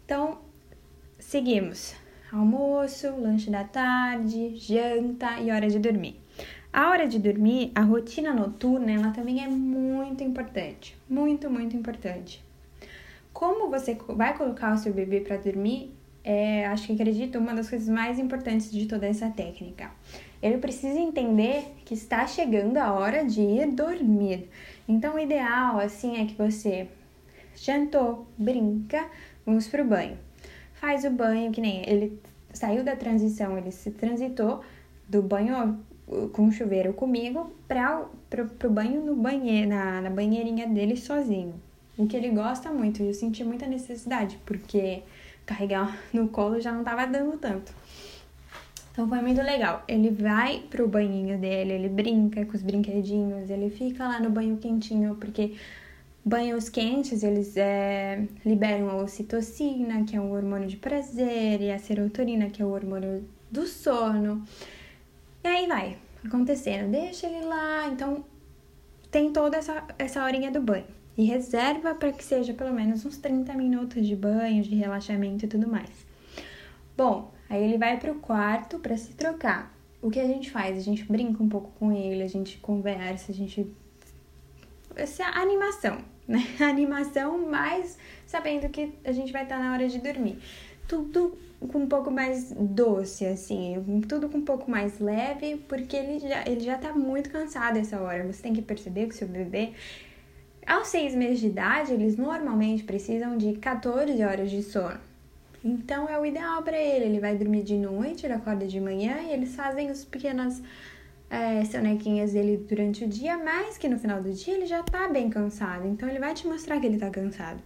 Então, 0.05 0.39
seguimos. 1.17 1.95
Almoço, 2.31 3.07
lanche 3.17 3.49
da 3.49 3.63
tarde, 3.63 4.55
janta 4.55 5.39
e 5.39 5.51
hora 5.51 5.67
de 5.67 5.79
dormir. 5.79 6.19
A 6.71 6.89
hora 6.89 7.07
de 7.07 7.17
dormir, 7.17 7.71
a 7.73 7.81
rotina 7.81 8.31
noturna, 8.31 8.91
ela 8.91 9.11
também 9.11 9.43
é 9.43 9.47
muito 9.47 10.23
importante. 10.23 10.95
Muito, 11.09 11.49
muito 11.49 11.75
importante. 11.75 12.43
Como 13.33 13.69
você 13.69 13.97
vai 14.09 14.37
colocar 14.37 14.73
o 14.73 14.77
seu 14.77 14.93
bebê 14.93 15.21
para 15.21 15.37
dormir 15.37 15.91
é, 16.23 16.67
acho 16.67 16.87
que 16.87 16.93
acredito, 16.93 17.37
uma 17.37 17.53
das 17.53 17.69
coisas 17.69 17.87
mais 17.87 18.19
importantes 18.19 18.71
de 18.71 18.85
toda 18.85 19.07
essa 19.07 19.29
técnica. 19.29 19.91
Ele 20.41 20.57
precisa 20.57 20.99
entender 20.99 21.75
que 21.85 21.93
está 21.93 22.25
chegando 22.25 22.77
a 22.77 22.93
hora 22.93 23.25
de 23.25 23.41
ir 23.41 23.71
dormir. 23.71 24.49
Então, 24.87 25.15
o 25.15 25.19
ideal, 25.19 25.79
assim, 25.79 26.21
é 26.21 26.25
que 26.25 26.35
você 26.35 26.87
jantou, 27.55 28.25
brinca, 28.37 29.05
vamos 29.45 29.67
pro 29.67 29.83
banho. 29.83 30.17
Faz 30.73 31.03
o 31.03 31.09
banho, 31.09 31.51
que 31.51 31.59
nem 31.59 31.87
ele 31.87 32.19
saiu 32.53 32.83
da 32.83 32.95
transição, 32.95 33.57
ele 33.57 33.71
se 33.71 33.91
transitou 33.91 34.61
do 35.07 35.21
banho 35.21 35.79
com 36.33 36.51
chuveiro 36.51 36.93
comigo 36.93 37.51
para 37.67 38.05
pro 38.29 38.69
banho 38.69 39.01
no 39.01 39.15
banheiro, 39.15 39.69
na, 39.69 40.01
na 40.01 40.09
banheirinha 40.09 40.67
dele 40.67 40.95
sozinho. 40.95 41.53
O 41.97 42.07
que 42.07 42.15
ele 42.15 42.29
gosta 42.29 42.71
muito, 42.71 43.03
e 43.03 43.07
eu 43.07 43.13
senti 43.13 43.43
muita 43.43 43.67
necessidade, 43.67 44.39
porque 44.45 45.03
carregar 45.45 45.99
no 46.13 46.29
colo 46.29 46.59
já 46.59 46.71
não 46.71 46.83
tava 46.83 47.05
dando 47.05 47.37
tanto. 47.37 47.73
Então 48.99 49.07
foi 49.07 49.21
muito 49.21 49.41
legal. 49.41 49.81
Ele 49.87 50.11
vai 50.11 50.59
pro 50.69 50.85
banhinho 50.85 51.37
dele, 51.39 51.71
ele 51.71 51.87
brinca 51.87 52.45
com 52.45 52.51
os 52.51 52.61
brinquedinhos, 52.61 53.49
ele 53.49 53.69
fica 53.69 54.05
lá 54.05 54.19
no 54.19 54.29
banho 54.29 54.57
quentinho, 54.57 55.15
porque 55.15 55.55
banhos 56.25 56.67
quentes 56.67 57.23
eles 57.23 57.55
é, 57.55 58.27
liberam 58.45 58.89
a 58.89 58.97
ocitocina, 58.97 60.03
que 60.03 60.17
é 60.17 60.19
um 60.19 60.33
hormônio 60.33 60.67
de 60.67 60.75
prazer, 60.75 61.61
e 61.61 61.71
a 61.71 61.79
serotonina, 61.79 62.49
que 62.49 62.61
é 62.61 62.65
o 62.65 62.71
hormônio 62.71 63.23
do 63.49 63.65
sono. 63.65 64.43
E 65.45 65.47
aí 65.47 65.65
vai 65.65 65.97
acontecendo, 66.25 66.91
deixa 66.91 67.25
ele 67.25 67.45
lá. 67.45 67.87
Então 67.87 68.25
tem 69.09 69.31
toda 69.31 69.55
essa, 69.55 69.81
essa 69.97 70.25
horinha 70.25 70.51
do 70.51 70.61
banho 70.61 70.87
e 71.17 71.23
reserva 71.23 71.95
para 71.95 72.11
que 72.11 72.21
seja 72.21 72.53
pelo 72.53 72.73
menos 72.73 73.05
uns 73.05 73.15
30 73.15 73.53
minutos 73.53 74.05
de 74.05 74.13
banho, 74.17 74.61
de 74.61 74.75
relaxamento 74.75 75.45
e 75.45 75.47
tudo 75.47 75.69
mais. 75.69 76.05
Bom, 76.97 77.31
aí 77.49 77.63
ele 77.63 77.77
vai 77.77 77.97
para 77.97 78.11
o 78.11 78.15
quarto 78.15 78.79
para 78.79 78.95
se 78.95 79.13
trocar. 79.13 79.73
O 80.01 80.09
que 80.09 80.19
a 80.19 80.25
gente 80.25 80.49
faz? 80.49 80.77
A 80.77 80.81
gente 80.81 81.03
brinca 81.03 81.43
um 81.43 81.49
pouco 81.49 81.71
com 81.79 81.91
ele, 81.91 82.23
a 82.23 82.27
gente 82.27 82.57
conversa, 82.59 83.31
a 83.31 83.35
gente. 83.35 83.67
Essa 84.95 85.23
é 85.23 85.25
animação, 85.25 85.97
né? 86.27 86.43
animação, 86.61 87.49
mas 87.49 87.97
sabendo 88.25 88.69
que 88.69 88.93
a 89.03 89.11
gente 89.11 89.33
vai 89.33 89.43
estar 89.43 89.59
na 89.59 89.73
hora 89.73 89.87
de 89.87 89.99
dormir. 89.99 90.39
Tudo 90.87 91.37
com 91.71 91.79
um 91.79 91.87
pouco 91.87 92.09
mais 92.09 92.53
doce, 92.53 93.25
assim, 93.25 93.75
tudo 94.07 94.29
com 94.29 94.37
um 94.37 94.45
pouco 94.45 94.71
mais 94.71 94.99
leve, 94.99 95.57
porque 95.67 95.95
ele 95.95 96.19
já, 96.19 96.43
ele 96.47 96.61
já 96.61 96.77
tá 96.77 96.93
muito 96.93 97.29
cansado 97.29 97.77
essa 97.77 97.99
hora. 97.99 98.25
Você 98.25 98.41
tem 98.41 98.53
que 98.53 98.61
perceber 98.61 99.07
que 99.07 99.15
seu 99.15 99.27
bebê 99.27 99.73
aos 100.69 100.87
seis 100.87 101.15
meses 101.15 101.39
de 101.39 101.47
idade, 101.47 101.93
eles 101.93 102.15
normalmente 102.15 102.83
precisam 102.83 103.35
de 103.37 103.53
14 103.53 104.23
horas 104.23 104.51
de 104.51 104.61
sono. 104.61 104.99
Então 105.63 106.07
é 106.07 106.17
o 106.19 106.25
ideal 106.25 106.63
para 106.63 106.77
ele. 106.77 107.05
Ele 107.05 107.19
vai 107.19 107.35
dormir 107.35 107.63
de 107.63 107.75
noite, 107.75 108.25
ele 108.25 108.33
acorda 108.33 108.65
de 108.65 108.79
manhã 108.79 109.17
e 109.21 109.31
eles 109.31 109.55
fazem 109.55 109.91
os 109.91 110.05
pequenas 110.05 110.61
é, 111.29 111.63
sonequinhas 111.65 112.33
dele 112.33 112.57
durante 112.57 113.03
o 113.03 113.07
dia, 113.07 113.37
mas 113.37 113.77
que 113.77 113.87
no 113.87 113.99
final 113.99 114.21
do 114.21 114.31
dia 114.33 114.55
ele 114.55 114.65
já 114.65 114.81
tá 114.83 115.07
bem 115.07 115.29
cansado. 115.29 115.87
Então 115.87 116.09
ele 116.09 116.19
vai 116.19 116.33
te 116.33 116.47
mostrar 116.47 116.79
que 116.79 116.85
ele 116.85 116.97
tá 116.97 117.09
cansado. 117.09 117.59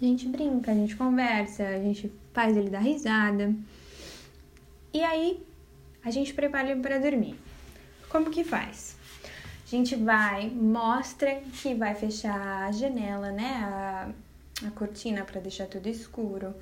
A 0.00 0.04
gente 0.04 0.28
brinca, 0.28 0.70
a 0.70 0.74
gente 0.74 0.96
conversa, 0.96 1.66
a 1.66 1.78
gente 1.78 2.12
faz 2.32 2.56
ele 2.56 2.70
dar 2.70 2.80
risada. 2.80 3.54
E 4.92 5.02
aí 5.02 5.42
a 6.04 6.10
gente 6.10 6.32
prepara 6.32 6.70
ele 6.70 6.80
para 6.80 6.98
dormir. 6.98 7.38
Como 8.08 8.30
que 8.30 8.42
faz? 8.42 8.96
A 9.66 9.70
gente 9.70 9.96
vai, 9.96 10.48
mostra 10.48 11.42
que 11.60 11.74
vai 11.74 11.94
fechar 11.94 12.66
a 12.66 12.72
janela, 12.72 13.30
né? 13.30 13.60
A, 13.62 14.10
a 14.66 14.70
cortina 14.70 15.24
para 15.24 15.40
deixar 15.40 15.66
tudo 15.66 15.88
escuro. 15.88 16.54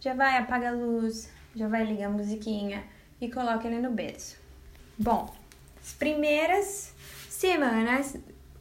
Já 0.00 0.14
vai, 0.14 0.38
apaga 0.38 0.70
a 0.70 0.72
luz, 0.72 1.30
já 1.54 1.68
vai 1.68 1.84
ligar 1.84 2.06
a 2.06 2.10
musiquinha 2.10 2.82
e 3.20 3.30
coloca 3.30 3.68
ele 3.68 3.80
no 3.80 3.90
berço. 3.90 4.38
Bom, 4.98 5.30
as 5.82 5.92
primeiras 5.92 6.94
semanas, 7.28 8.16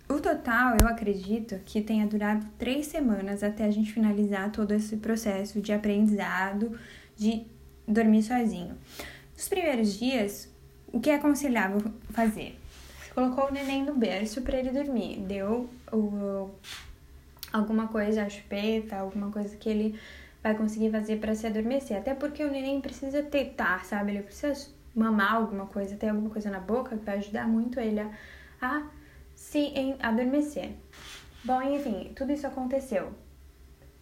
o 0.09 0.19
total 0.19 0.75
eu 0.81 0.87
acredito 0.87 1.59
que 1.65 1.81
tenha 1.81 2.05
durado 2.05 2.45
três 2.57 2.87
semanas 2.87 3.41
até 3.41 3.63
a 3.65 3.71
gente 3.71 3.93
finalizar 3.93 4.51
todo 4.51 4.73
esse 4.73 4.97
processo 4.97 5.61
de 5.61 5.71
aprendizado 5.71 6.77
de 7.15 7.45
dormir 7.87 8.23
sozinho. 8.23 8.77
Nos 9.33 9.47
primeiros 9.47 9.97
dias, 9.97 10.49
o 10.91 10.99
que 10.99 11.09
é 11.09 11.15
aconselhável 11.15 11.81
fazer? 12.11 12.59
Colocou 13.13 13.47
o 13.47 13.51
neném 13.51 13.83
no 13.83 13.95
berço 13.95 14.41
para 14.41 14.57
ele 14.57 14.71
dormir, 14.71 15.19
deu 15.21 15.69
o, 15.91 16.49
alguma 17.51 17.87
coisa, 17.87 18.23
a 18.23 18.29
chupeta, 18.29 18.97
alguma 18.97 19.31
coisa 19.31 19.55
que 19.55 19.69
ele 19.69 19.99
vai 20.43 20.55
conseguir 20.55 20.91
fazer 20.91 21.19
para 21.19 21.35
se 21.35 21.45
adormecer. 21.47 21.97
Até 21.97 22.13
porque 22.13 22.43
o 22.43 22.51
neném 22.51 22.81
precisa 22.81 23.23
tetar, 23.23 23.85
sabe? 23.85 24.11
Ele 24.11 24.23
precisa 24.23 24.69
mamar 24.95 25.35
alguma 25.35 25.65
coisa, 25.65 25.95
ter 25.95 26.09
alguma 26.09 26.29
coisa 26.29 26.49
na 26.49 26.59
boca, 26.59 26.97
que 26.97 27.05
vai 27.05 27.17
ajudar 27.17 27.47
muito 27.47 27.79
ele 27.79 27.99
a, 27.99 28.11
a 28.61 28.83
se 29.35 29.73
adormecer. 30.01 30.71
Bom, 31.43 31.61
enfim, 31.61 32.11
tudo 32.15 32.31
isso 32.31 32.47
aconteceu. 32.47 33.13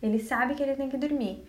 Ele 0.01 0.20
sabe 0.20 0.56
que 0.56 0.63
ele 0.63 0.75
tem 0.75 0.89
que 0.89 0.98
dormir. 0.98 1.46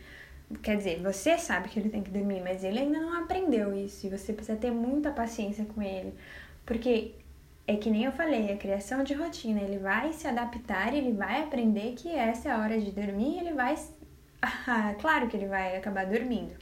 Quer 0.63 0.77
dizer, 0.79 1.03
você 1.03 1.37
sabe 1.37 1.69
que 1.69 1.79
ele 1.79 1.91
tem 1.91 2.03
que 2.03 2.11
dormir, 2.11 2.41
mas 2.43 2.65
ele 2.65 2.79
ainda 2.79 2.99
não 2.99 3.23
aprendeu 3.23 3.75
isso. 3.75 4.07
E 4.07 4.11
você 4.11 4.33
precisa 4.33 4.57
ter 4.57 4.71
muita 4.71 5.11
paciência 5.11 5.65
com 5.65 5.83
ele. 5.83 6.15
Porque 6.65 7.15
é 7.67 7.77
que 7.77 7.91
nem 7.91 8.05
eu 8.05 8.13
falei, 8.13 8.51
a 8.51 8.57
criação 8.57 9.05
de 9.05 9.13
rotina. 9.13 9.61
Ele 9.61 9.79
vai 9.79 10.13
se 10.15 10.27
adaptar, 10.27 10.95
ele 10.95 11.13
vai 11.13 11.43
aprender 11.43 11.95
que 11.95 12.09
essa 12.09 12.49
é 12.49 12.53
a 12.53 12.59
hora 12.59 12.81
de 12.81 12.91
dormir, 12.91 13.39
ele 13.39 13.53
vai. 13.53 13.77
claro 15.01 15.29
que 15.29 15.37
ele 15.37 15.47
vai 15.47 15.77
acabar 15.77 16.07
dormindo. 16.07 16.55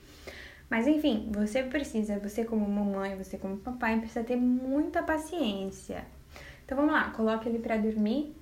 Mas 0.68 0.86
enfim, 0.86 1.30
você 1.32 1.62
precisa, 1.62 2.18
você 2.18 2.44
como 2.44 2.68
mamãe, 2.68 3.16
você 3.16 3.38
como 3.38 3.56
papai, 3.58 3.98
precisa 3.98 4.24
ter 4.24 4.36
muita 4.36 5.02
paciência. 5.02 6.04
Então 6.64 6.76
vamos 6.76 6.92
lá, 6.92 7.10
coloca 7.10 7.48
ele 7.48 7.60
para 7.60 7.76
dormir, 7.76 8.34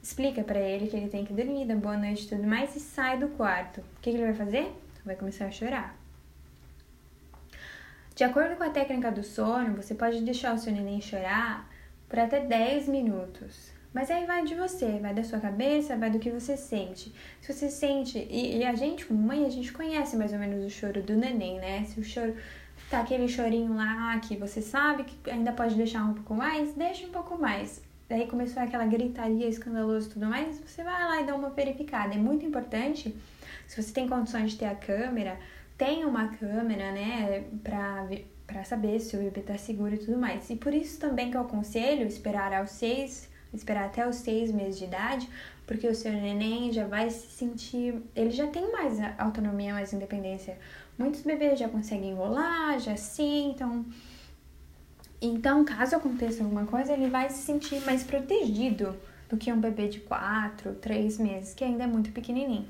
explica 0.00 0.44
para 0.44 0.60
ele 0.60 0.86
que 0.86 0.96
ele 0.96 1.08
tem 1.08 1.24
que 1.24 1.32
dormir, 1.32 1.66
dá 1.66 1.74
boa 1.74 1.96
noite 1.96 2.24
e 2.24 2.28
tudo 2.28 2.46
mais 2.46 2.76
e 2.76 2.80
sai 2.80 3.18
do 3.18 3.28
quarto. 3.30 3.80
O 3.80 4.00
que, 4.00 4.10
que 4.10 4.16
ele 4.16 4.26
vai 4.26 4.34
fazer? 4.34 4.72
Vai 5.04 5.16
começar 5.16 5.46
a 5.46 5.50
chorar. 5.50 5.96
De 8.14 8.24
acordo 8.24 8.56
com 8.56 8.64
a 8.64 8.70
técnica 8.70 9.10
do 9.10 9.22
sono, 9.22 9.76
você 9.76 9.94
pode 9.94 10.20
deixar 10.22 10.54
o 10.54 10.58
seu 10.58 10.72
neném 10.72 11.00
chorar 11.00 11.68
por 12.08 12.18
até 12.18 12.40
10 12.40 12.88
minutos. 12.88 13.72
Mas 13.92 14.10
aí 14.10 14.26
vai 14.26 14.44
de 14.44 14.54
você, 14.54 14.98
vai 14.98 15.14
da 15.14 15.24
sua 15.24 15.40
cabeça, 15.40 15.96
vai 15.96 16.10
do 16.10 16.18
que 16.18 16.30
você 16.30 16.56
sente. 16.56 17.12
Se 17.40 17.52
você 17.52 17.70
sente, 17.70 18.18
e, 18.18 18.58
e, 18.58 18.64
a 18.64 18.74
gente, 18.74 19.06
como 19.06 19.20
mãe, 19.20 19.46
a 19.46 19.50
gente 19.50 19.72
conhece 19.72 20.16
mais 20.16 20.32
ou 20.32 20.38
menos 20.38 20.64
o 20.64 20.70
choro 20.70 21.02
do 21.02 21.16
neném, 21.16 21.58
né? 21.58 21.84
Se 21.84 21.98
o 21.98 22.04
choro 22.04 22.34
tá 22.90 23.00
aquele 23.00 23.28
chorinho 23.28 23.74
lá 23.74 24.18
que 24.20 24.36
você 24.36 24.60
sabe 24.60 25.04
que 25.04 25.30
ainda 25.30 25.52
pode 25.52 25.74
deixar 25.74 26.04
um 26.04 26.14
pouco 26.14 26.34
mais, 26.34 26.74
deixa 26.74 27.06
um 27.06 27.10
pouco 27.10 27.38
mais. 27.38 27.82
Daí 28.08 28.26
começou 28.26 28.62
aquela 28.62 28.86
gritaria 28.86 29.48
escandalosa 29.48 30.08
e 30.08 30.12
tudo 30.12 30.26
mais, 30.26 30.58
você 30.60 30.82
vai 30.82 31.04
lá 31.04 31.20
e 31.20 31.26
dá 31.26 31.34
uma 31.34 31.50
verificada. 31.50 32.14
É 32.14 32.18
muito 32.18 32.44
importante, 32.44 33.14
se 33.66 33.82
você 33.82 33.92
tem 33.92 34.08
condições 34.08 34.52
de 34.52 34.58
ter 34.58 34.66
a 34.66 34.74
câmera, 34.74 35.38
tenha 35.76 36.06
uma 36.06 36.28
câmera, 36.28 36.92
né, 36.92 37.44
pra 37.62 38.06
para 38.46 38.64
saber 38.64 38.98
se 38.98 39.14
o 39.14 39.20
bebê 39.20 39.42
tá 39.42 39.58
seguro 39.58 39.94
e 39.94 39.98
tudo 39.98 40.16
mais. 40.16 40.48
E 40.48 40.56
por 40.56 40.72
isso 40.72 40.98
também 40.98 41.30
que 41.30 41.36
eu 41.36 41.42
aconselho 41.42 42.06
esperar 42.06 42.50
aos 42.54 42.70
seis 42.70 43.27
esperar 43.52 43.86
até 43.86 44.06
os 44.06 44.16
seis 44.16 44.50
meses 44.50 44.78
de 44.78 44.84
idade, 44.84 45.28
porque 45.66 45.86
o 45.86 45.94
seu 45.94 46.12
neném 46.12 46.72
já 46.72 46.86
vai 46.86 47.10
se 47.10 47.26
sentir. 47.28 47.94
Ele 48.14 48.30
já 48.30 48.46
tem 48.46 48.70
mais 48.72 48.98
autonomia, 49.18 49.74
mais 49.74 49.92
independência. 49.92 50.58
Muitos 50.98 51.22
bebês 51.22 51.58
já 51.58 51.68
conseguem 51.68 52.14
rolar, 52.14 52.78
já 52.78 52.96
sentam. 52.96 53.84
Então, 55.20 55.64
caso 55.64 55.96
aconteça 55.96 56.42
alguma 56.42 56.64
coisa, 56.64 56.92
ele 56.92 57.08
vai 57.08 57.28
se 57.30 57.42
sentir 57.42 57.80
mais 57.84 58.04
protegido 58.04 58.96
do 59.28 59.36
que 59.36 59.52
um 59.52 59.60
bebê 59.60 59.88
de 59.88 60.00
4, 60.00 60.74
3 60.76 61.18
meses, 61.18 61.54
que 61.54 61.64
ainda 61.64 61.84
é 61.84 61.86
muito 61.86 62.10
pequenininho. 62.12 62.66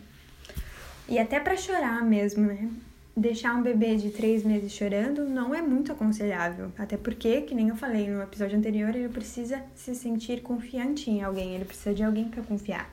E 1.09 1.19
até 1.19 1.39
para 1.41 1.57
chorar 1.57 2.03
mesmo, 2.03 2.47
né? 2.47 2.71
Deixar 3.19 3.55
um 3.55 3.63
bebê 3.63 3.97
de 3.97 4.11
três 4.11 4.45
meses 4.45 4.73
chorando 4.73 5.25
não 5.25 5.55
é 5.55 5.61
muito 5.61 5.93
aconselhável. 5.93 6.73
Até 6.79 6.97
porque, 6.97 7.43
que 7.43 7.55
nem 7.55 7.69
eu 7.69 7.77
falei 7.77 8.09
no 8.09 8.23
episódio 8.23 8.57
anterior, 8.57 8.95
ele 8.95 9.09
precisa 9.09 9.63
se 9.75 9.95
sentir 9.95 10.43
confiante 10.43 11.11
em 11.11 11.23
alguém, 11.23 11.55
ele 11.55 11.65
precisa 11.65 11.95
de 11.95 12.03
alguém 12.03 12.29
para 12.29 12.43
confiar. 12.43 12.89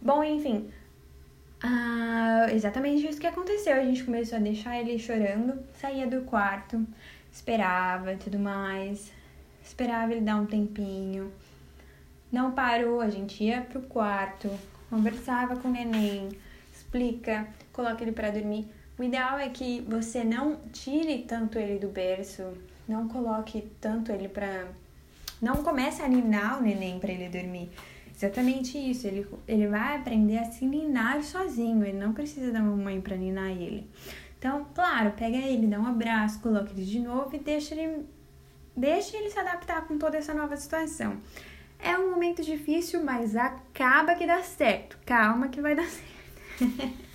Bom, 0.00 0.22
enfim, 0.22 0.68
ah, 1.62 2.46
exatamente 2.52 3.06
isso 3.06 3.20
que 3.20 3.26
aconteceu. 3.26 3.74
A 3.74 3.84
gente 3.84 4.04
começou 4.04 4.36
a 4.38 4.40
deixar 4.40 4.78
ele 4.78 4.98
chorando, 4.98 5.58
saía 5.80 6.06
do 6.06 6.22
quarto, 6.22 6.86
esperava 7.32 8.12
e 8.12 8.16
tudo 8.16 8.38
mais, 8.38 9.12
esperava 9.64 10.12
ele 10.12 10.20
dar 10.20 10.36
um 10.36 10.46
tempinho. 10.46 11.32
Não 12.30 12.52
parou, 12.52 13.00
a 13.00 13.08
gente 13.08 13.42
ia 13.42 13.62
pro 13.62 13.80
quarto, 13.82 14.50
conversava 14.90 15.56
com 15.56 15.68
o 15.68 15.72
neném, 15.72 16.28
explica, 16.74 17.46
coloca 17.72 18.02
ele 18.02 18.12
para 18.12 18.30
dormir. 18.30 18.66
O 18.98 19.02
ideal 19.02 19.38
é 19.38 19.48
que 19.48 19.82
você 19.82 20.24
não 20.24 20.56
tire 20.72 21.24
tanto 21.28 21.58
ele 21.58 21.78
do 21.78 21.88
berço, 21.88 22.42
não 22.88 23.08
coloque 23.08 23.68
tanto 23.80 24.10
ele 24.10 24.28
para 24.28 24.68
não 25.40 25.62
comece 25.62 26.00
a 26.00 26.08
ninar 26.08 26.58
o 26.58 26.62
neném 26.62 26.98
para 26.98 27.12
ele 27.12 27.28
dormir. 27.28 27.70
Exatamente 28.14 28.78
isso, 28.78 29.06
ele, 29.06 29.26
ele 29.46 29.66
vai 29.66 29.96
aprender 29.96 30.38
a 30.38 30.46
se 30.46 30.64
ninar 30.64 31.22
sozinho, 31.22 31.84
ele 31.84 31.98
não 31.98 32.14
precisa 32.14 32.50
da 32.50 32.60
mamãe 32.60 32.98
para 32.98 33.14
ninar 33.16 33.50
ele. 33.50 33.86
Então, 34.38 34.66
claro, 34.74 35.12
pega 35.12 35.36
ele, 35.36 35.66
dá 35.66 35.78
um 35.78 35.86
abraço, 35.86 36.40
coloca 36.40 36.70
ele 36.70 36.86
de 36.86 36.98
novo 36.98 37.36
e 37.36 37.38
deixa 37.38 37.74
ele, 37.74 38.06
deixa 38.74 39.16
ele 39.18 39.28
se 39.28 39.38
adaptar 39.38 39.86
com 39.86 39.98
toda 39.98 40.16
essa 40.16 40.32
nova 40.32 40.56
situação. 40.56 41.18
É 41.78 41.98
um 41.98 42.10
momento 42.10 42.42
difícil, 42.42 43.04
mas 43.04 43.36
acaba 43.36 44.14
que 44.14 44.26
dá 44.26 44.42
certo. 44.42 44.98
Calma 45.04 45.48
que 45.48 45.60
vai 45.60 45.74
dar 45.74 45.86
certo. 45.86 46.96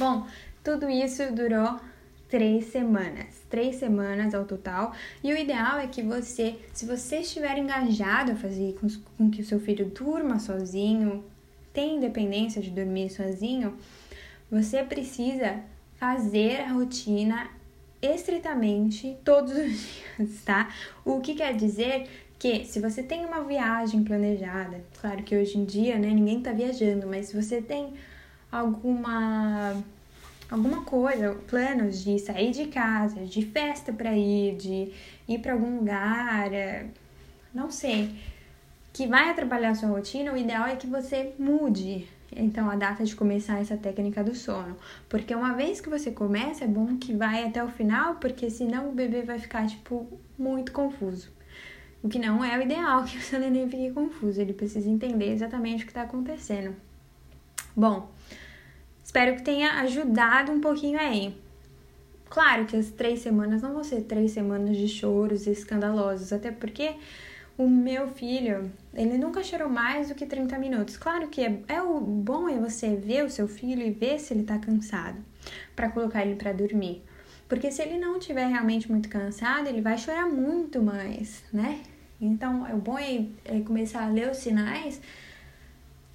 Bom, 0.00 0.26
tudo 0.64 0.88
isso 0.88 1.30
durou 1.34 1.78
três 2.26 2.64
semanas, 2.68 3.42
três 3.50 3.76
semanas 3.76 4.34
ao 4.34 4.46
total. 4.46 4.94
E 5.22 5.30
o 5.30 5.36
ideal 5.36 5.78
é 5.78 5.86
que 5.86 6.00
você, 6.00 6.56
se 6.72 6.86
você 6.86 7.18
estiver 7.18 7.58
engajado 7.58 8.32
a 8.32 8.34
fazer 8.34 8.78
com, 8.80 8.88
com 9.18 9.30
que 9.30 9.42
o 9.42 9.44
seu 9.44 9.60
filho 9.60 9.92
durma 9.94 10.38
sozinho, 10.38 11.22
tem 11.70 11.96
independência 11.96 12.62
de 12.62 12.70
dormir 12.70 13.10
sozinho, 13.10 13.76
você 14.50 14.82
precisa 14.82 15.60
fazer 15.96 16.62
a 16.62 16.72
rotina 16.72 17.50
estritamente 18.00 19.18
todos 19.22 19.52
os 19.52 19.68
dias, 20.16 20.42
tá? 20.46 20.72
O 21.04 21.20
que 21.20 21.34
quer 21.34 21.54
dizer 21.54 22.08
que 22.38 22.64
se 22.64 22.80
você 22.80 23.02
tem 23.02 23.26
uma 23.26 23.44
viagem 23.44 24.02
planejada, 24.02 24.82
claro 24.98 25.22
que 25.22 25.36
hoje 25.36 25.58
em 25.58 25.66
dia, 25.66 25.98
né, 25.98 26.08
ninguém 26.08 26.40
tá 26.40 26.54
viajando, 26.54 27.06
mas 27.06 27.26
se 27.26 27.36
você 27.36 27.60
tem 27.60 27.92
alguma 28.50 29.82
alguma 30.50 30.82
coisa, 30.82 31.36
planos 31.46 32.02
de 32.02 32.18
sair 32.18 32.50
de 32.50 32.66
casa, 32.66 33.24
de 33.24 33.46
festa 33.46 33.92
para 33.92 34.16
ir, 34.16 34.56
de 34.56 34.92
ir 35.28 35.38
para 35.38 35.52
algum 35.52 35.78
lugar, 35.78 36.52
é, 36.52 36.86
não 37.54 37.70
sei, 37.70 38.12
que 38.92 39.06
vai 39.06 39.30
atrapalhar 39.30 39.70
a 39.70 39.74
sua 39.76 39.88
rotina, 39.90 40.32
o 40.32 40.36
ideal 40.36 40.66
é 40.66 40.74
que 40.74 40.88
você 40.88 41.32
mude 41.38 42.08
então 42.34 42.70
a 42.70 42.76
data 42.76 43.04
de 43.04 43.14
começar 43.16 43.60
essa 43.60 43.76
técnica 43.76 44.22
do 44.22 44.34
sono, 44.34 44.76
porque 45.08 45.34
uma 45.34 45.54
vez 45.54 45.80
que 45.80 45.88
você 45.88 46.10
começa 46.10 46.64
é 46.64 46.68
bom 46.68 46.96
que 46.96 47.12
vai 47.12 47.44
até 47.44 47.62
o 47.62 47.68
final, 47.68 48.16
porque 48.16 48.50
senão 48.50 48.88
o 48.88 48.92
bebê 48.92 49.22
vai 49.22 49.38
ficar 49.38 49.66
tipo 49.66 50.06
muito 50.38 50.72
confuso. 50.72 51.28
O 52.02 52.08
que 52.08 52.18
não 52.18 52.44
é 52.44 52.56
o 52.56 52.62
ideal 52.62 53.02
que 53.04 53.18
o 53.18 53.20
seu 53.20 53.38
neném 53.38 53.68
fique 53.68 53.90
confuso, 53.92 54.40
ele 54.40 54.52
precisa 54.52 54.88
entender 54.88 55.32
exatamente 55.32 55.82
o 55.82 55.86
que 55.86 55.90
está 55.90 56.02
acontecendo. 56.02 56.74
Bom, 57.76 58.10
Espero 59.10 59.34
que 59.34 59.42
tenha 59.42 59.80
ajudado 59.80 60.52
um 60.52 60.60
pouquinho 60.60 60.96
aí. 60.96 61.34
Claro 62.28 62.64
que 62.64 62.76
as 62.76 62.90
três 62.90 63.18
semanas 63.18 63.60
não 63.60 63.72
vão 63.72 63.82
ser 63.82 64.02
três 64.02 64.30
semanas 64.30 64.76
de 64.76 64.86
choros 64.86 65.48
escandalosos, 65.48 66.32
até 66.32 66.52
porque 66.52 66.94
o 67.58 67.68
meu 67.68 68.06
filho, 68.06 68.70
ele 68.94 69.18
nunca 69.18 69.42
chorou 69.42 69.68
mais 69.68 70.10
do 70.10 70.14
que 70.14 70.24
30 70.24 70.56
minutos. 70.60 70.96
Claro 70.96 71.26
que 71.26 71.44
é, 71.44 71.60
é 71.66 71.82
o 71.82 71.98
bom 71.98 72.48
é 72.48 72.56
você 72.56 72.94
ver 72.94 73.24
o 73.24 73.28
seu 73.28 73.48
filho 73.48 73.82
e 73.82 73.90
ver 73.90 74.20
se 74.20 74.32
ele 74.32 74.44
tá 74.44 74.56
cansado 74.58 75.18
para 75.74 75.90
colocar 75.90 76.24
ele 76.24 76.36
para 76.36 76.52
dormir. 76.52 77.02
Porque 77.48 77.72
se 77.72 77.82
ele 77.82 77.98
não 77.98 78.16
estiver 78.16 78.46
realmente 78.46 78.88
muito 78.88 79.08
cansado, 79.08 79.66
ele 79.66 79.80
vai 79.80 79.98
chorar 79.98 80.28
muito 80.28 80.80
mais, 80.80 81.42
né? 81.52 81.80
Então, 82.20 82.64
é 82.64 82.74
bom 82.74 82.96
é, 82.96 83.24
é 83.44 83.60
começar 83.62 84.04
a 84.04 84.08
ler 84.08 84.30
os 84.30 84.36
sinais 84.36 85.00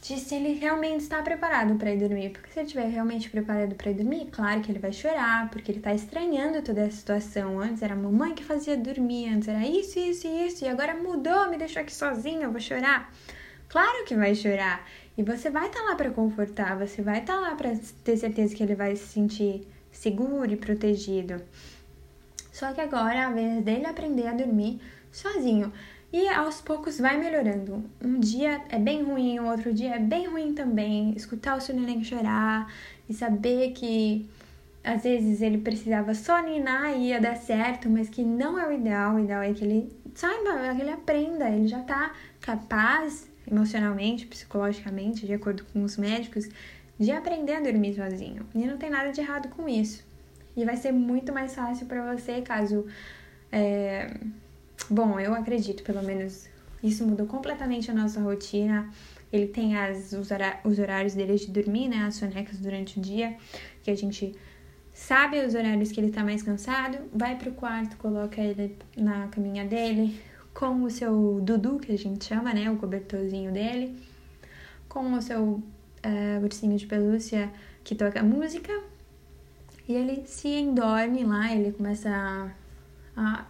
de 0.08 0.20
se 0.20 0.36
ele 0.36 0.54
realmente 0.54 1.02
está 1.02 1.20
preparado 1.24 1.76
para 1.76 1.91
ir 1.91 1.98
dormir. 1.98 2.30
Porque 2.30 2.52
se 2.52 2.60
ele 2.60 2.68
estiver 2.68 2.88
realmente 2.88 3.28
preparado 3.28 3.74
para 3.74 3.89
ir 3.89 3.96
dormir, 3.96 4.30
claro 4.32 4.62
que 4.62 4.72
ele 4.72 4.78
vai 4.78 4.94
chorar, 4.94 5.50
porque 5.50 5.72
ele 5.72 5.80
está 5.80 5.96
estranhando 5.96 6.62
toda 6.62 6.82
essa 6.82 6.98
situação. 6.98 7.60
Antes 7.60 7.82
era 7.82 7.94
a 7.94 7.98
mamãe 7.98 8.36
que 8.36 8.44
fazia 8.44 8.78
dormir, 8.78 9.30
antes 9.30 9.48
era 9.48 9.65
isso, 9.65 9.98
isso 9.98 10.28
e 10.28 10.48
isso, 10.48 10.63
e 10.63 10.68
agora 10.68 10.94
mudou, 10.94 11.50
me 11.50 11.58
deixou 11.58 11.82
aqui 11.82 11.94
sozinho, 11.94 12.44
eu 12.44 12.52
vou 12.52 12.62
chorar. 12.62 13.12
Claro 13.68 14.06
que 14.06 14.15
vai 14.15 14.36
chorar. 14.36 14.88
E 15.18 15.24
você 15.24 15.50
vai 15.50 15.68
estar 15.68 15.80
tá 15.80 15.86
lá 15.89 15.96
para 15.96 16.12
confortar, 16.12 16.78
você 16.78 17.02
vai 17.02 17.22
estar 17.22 17.34
tá 17.34 17.39
lá 17.39 17.56
para 17.56 17.72
ter 18.04 18.18
certeza 18.18 18.56
que 18.56 18.62
ele 18.62 18.76
vai 18.76 18.96
se 18.96 19.08
sentir 19.08 19.68
seguro 19.91 20.52
e 20.52 20.56
protegido. 20.56 21.41
Só 22.52 22.72
que 22.74 22.82
agora 22.82 23.15
é 23.15 23.24
a 23.24 23.32
vez 23.32 23.63
dele 23.63 23.88
aprender 23.88 24.28
a 24.28 24.34
dormir 24.34 24.80
sozinho. 25.12 25.74
E 26.15 26.30
aos 26.30 26.62
poucos 26.62 26.97
vai 26.97 27.17
melhorando. 27.17 27.84
Um 28.01 28.21
dia 28.21 28.62
é 28.69 28.80
bem 28.80 29.04
ruim, 29.04 29.38
o 29.38 29.47
outro 29.47 29.73
dia 29.73 29.95
é 29.95 29.99
bem 29.99 30.28
ruim 30.28 30.54
também. 30.54 31.13
Escutar 31.13 31.58
o 31.58 31.60
seu 31.60 31.75
neném 31.75 32.06
chorar 32.06 32.73
e 33.10 33.13
saber 33.13 33.73
que 33.73 34.25
às 34.82 35.04
vezes 35.04 35.41
ele 35.41 35.58
precisava 35.58 36.13
só 36.13 36.41
ninar 36.41 36.95
e 36.95 37.08
ia 37.10 37.19
dar 37.19 37.36
certo, 37.36 37.89
mas 37.89 38.08
que 38.08 38.23
não 38.23 38.58
é 38.58 38.65
o 38.65 38.71
ideal. 38.71 39.15
O 39.15 39.19
ideal 39.19 39.41
é 39.41 39.51
que 39.51 39.65
ele 39.65 39.91
saiba, 40.13 40.73
que 40.73 40.82
ele 40.84 40.91
aprenda, 40.91 41.49
ele 41.49 41.67
já 41.67 41.82
tá 41.82 42.13
capaz 42.39 43.30
emocionalmente, 43.45 44.25
psicologicamente, 44.25 45.25
de 45.25 45.34
acordo 45.34 45.65
com 45.73 45.84
os 45.84 45.97
médicos, 45.97 46.47
de 46.97 47.12
aprender 47.12 47.56
a 47.56 47.60
dormir 47.60 47.93
sozinho. 47.93 48.47
E 48.56 48.65
não 48.65 48.78
tem 48.78 48.89
nada 48.89 49.12
de 49.12 49.19
errado 49.19 49.49
com 49.49 49.67
isso. 49.67 50.01
E 50.56 50.63
vai 50.63 50.78
ser 50.78 50.93
muito 50.93 51.34
mais 51.34 51.54
fácil 51.54 51.86
para 51.88 52.15
você 52.15 52.41
caso 52.41 52.86
é, 53.51 54.17
Bom, 54.89 55.19
eu 55.19 55.33
acredito, 55.33 55.83
pelo 55.83 56.03
menos, 56.03 56.47
isso 56.83 57.05
mudou 57.05 57.25
completamente 57.25 57.89
a 57.89 57.93
nossa 57.93 58.19
rotina. 58.19 58.89
Ele 59.31 59.47
tem 59.47 59.75
as, 59.77 60.13
os, 60.13 60.29
os 60.63 60.79
horários 60.79 61.13
dele 61.13 61.35
de 61.35 61.47
dormir, 61.47 61.88
né? 61.88 62.03
As 62.03 62.15
sonecas 62.15 62.59
durante 62.59 62.99
o 62.99 63.01
dia, 63.01 63.35
que 63.83 63.89
a 63.89 63.95
gente 63.95 64.35
sabe 64.93 65.43
os 65.43 65.55
horários 65.55 65.91
que 65.91 65.99
ele 65.99 66.11
tá 66.11 66.23
mais 66.23 66.41
cansado, 66.41 66.99
vai 67.13 67.38
pro 67.38 67.51
quarto, 67.51 67.97
coloca 67.97 68.39
ele 68.39 68.77
na 68.95 69.27
caminha 69.27 69.65
dele, 69.65 70.19
com 70.53 70.83
o 70.83 70.89
seu 70.89 71.41
Dudu, 71.41 71.79
que 71.79 71.91
a 71.91 71.97
gente 71.97 72.23
chama, 72.25 72.53
né? 72.53 72.69
O 72.69 72.77
cobertorzinho 72.77 73.51
dele, 73.51 73.97
com 74.88 75.13
o 75.13 75.21
seu 75.21 75.43
uh, 75.43 76.43
ursinho 76.43 76.77
de 76.77 76.85
pelúcia 76.85 77.51
que 77.83 77.93
toca 77.93 78.23
música, 78.23 78.71
e 79.88 79.93
ele 79.93 80.23
se 80.25 80.47
endorme 80.47 81.23
lá, 81.23 81.53
ele 81.53 81.71
começa 81.71 82.09
a, 83.15 83.41
a 83.41 83.45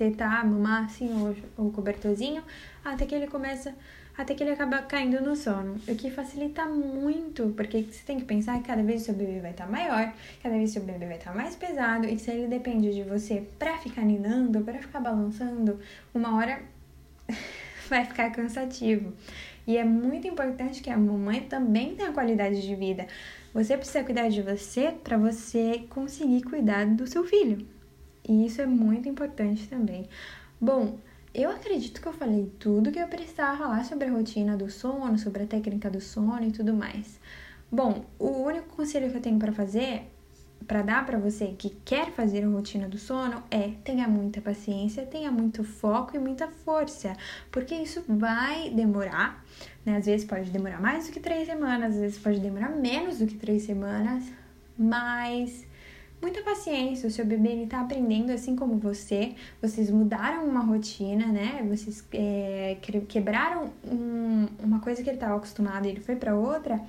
tentar 0.00 0.46
mamar 0.46 0.86
assim 0.86 1.08
o, 1.12 1.66
o 1.66 1.70
cobertorzinho, 1.70 2.42
até 2.82 3.04
que 3.04 3.14
ele 3.14 3.26
começa, 3.26 3.74
até 4.16 4.34
que 4.34 4.42
ele 4.42 4.52
acaba 4.52 4.78
caindo 4.78 5.20
no 5.20 5.36
sono. 5.36 5.74
O 5.86 5.94
que 5.94 6.10
facilita 6.10 6.64
muito, 6.64 7.52
porque 7.54 7.82
você 7.82 8.02
tem 8.06 8.18
que 8.18 8.24
pensar 8.24 8.58
que 8.58 8.64
cada 8.66 8.82
vez 8.82 9.02
o 9.02 9.04
seu 9.04 9.14
bebê 9.14 9.40
vai 9.40 9.50
estar 9.50 9.66
tá 9.66 9.70
maior, 9.70 10.10
cada 10.42 10.56
vez 10.56 10.70
o 10.70 10.72
seu 10.72 10.82
bebê 10.82 11.04
vai 11.04 11.18
estar 11.18 11.32
tá 11.32 11.36
mais 11.36 11.54
pesado, 11.54 12.06
e 12.06 12.18
se 12.18 12.30
ele 12.30 12.46
depende 12.46 12.94
de 12.94 13.02
você 13.02 13.46
pra 13.58 13.76
ficar 13.76 14.02
ninando, 14.02 14.62
pra 14.62 14.78
ficar 14.78 15.00
balançando, 15.00 15.78
uma 16.14 16.34
hora 16.34 16.62
vai 17.90 18.06
ficar 18.06 18.30
cansativo. 18.30 19.12
E 19.66 19.76
é 19.76 19.84
muito 19.84 20.26
importante 20.26 20.80
que 20.80 20.88
a 20.88 20.96
mamãe 20.96 21.42
também 21.42 21.94
tenha 21.94 22.10
qualidade 22.10 22.62
de 22.62 22.74
vida. 22.74 23.06
Você 23.52 23.76
precisa 23.76 24.02
cuidar 24.02 24.30
de 24.30 24.40
você 24.40 24.94
para 25.04 25.18
você 25.18 25.84
conseguir 25.90 26.40
cuidar 26.42 26.86
do 26.86 27.06
seu 27.06 27.22
filho. 27.24 27.66
E 28.28 28.46
isso 28.46 28.60
é 28.60 28.66
muito 28.66 29.08
importante 29.08 29.66
também. 29.68 30.08
Bom, 30.60 30.98
eu 31.32 31.50
acredito 31.50 32.00
que 32.00 32.08
eu 32.08 32.12
falei 32.12 32.52
tudo 32.58 32.90
que 32.90 32.98
eu 32.98 33.06
precisava 33.06 33.56
falar 33.56 33.84
sobre 33.84 34.08
a 34.08 34.12
rotina 34.12 34.56
do 34.56 34.68
sono, 34.70 35.18
sobre 35.18 35.44
a 35.44 35.46
técnica 35.46 35.88
do 35.88 36.00
sono 36.00 36.42
e 36.42 36.50
tudo 36.50 36.74
mais. 36.74 37.20
Bom, 37.70 38.04
o 38.18 38.28
único 38.42 38.74
conselho 38.74 39.08
que 39.10 39.16
eu 39.16 39.22
tenho 39.22 39.38
para 39.38 39.52
fazer, 39.52 40.10
para 40.66 40.82
dar 40.82 41.06
para 41.06 41.18
você 41.18 41.54
que 41.56 41.70
quer 41.84 42.10
fazer 42.10 42.44
a 42.44 42.48
rotina 42.48 42.88
do 42.88 42.98
sono 42.98 43.42
é 43.48 43.70
tenha 43.84 44.08
muita 44.08 44.40
paciência, 44.40 45.06
tenha 45.06 45.30
muito 45.30 45.62
foco 45.62 46.16
e 46.16 46.18
muita 46.18 46.48
força, 46.48 47.12
porque 47.50 47.76
isso 47.76 48.02
vai 48.08 48.70
demorar, 48.70 49.44
né? 49.86 49.96
Às 49.98 50.06
vezes 50.06 50.26
pode 50.26 50.50
demorar 50.50 50.80
mais 50.80 51.06
do 51.06 51.12
que 51.12 51.20
três 51.20 51.46
semanas, 51.46 51.94
às 51.94 52.00
vezes 52.00 52.18
pode 52.18 52.40
demorar 52.40 52.70
menos 52.70 53.18
do 53.20 53.26
que 53.26 53.36
três 53.36 53.62
semanas, 53.62 54.24
mas 54.76 55.64
muita 56.20 56.42
paciência, 56.42 57.08
o 57.08 57.10
seu 57.10 57.24
bebê 57.24 57.50
ele 57.50 57.66
tá 57.66 57.80
aprendendo 57.80 58.30
assim 58.30 58.54
como 58.54 58.76
você, 58.76 59.34
vocês 59.60 59.90
mudaram 59.90 60.46
uma 60.46 60.60
rotina, 60.60 61.26
né? 61.26 61.66
Vocês 61.68 62.04
é, 62.12 62.76
quebraram 63.08 63.72
um, 63.84 64.46
uma 64.62 64.80
coisa 64.80 65.02
que 65.02 65.08
ele 65.08 65.16
estava 65.16 65.36
acostumado 65.36 65.86
e 65.86 65.90
ele 65.90 66.00
foi 66.00 66.16
para 66.16 66.34
outra. 66.34 66.80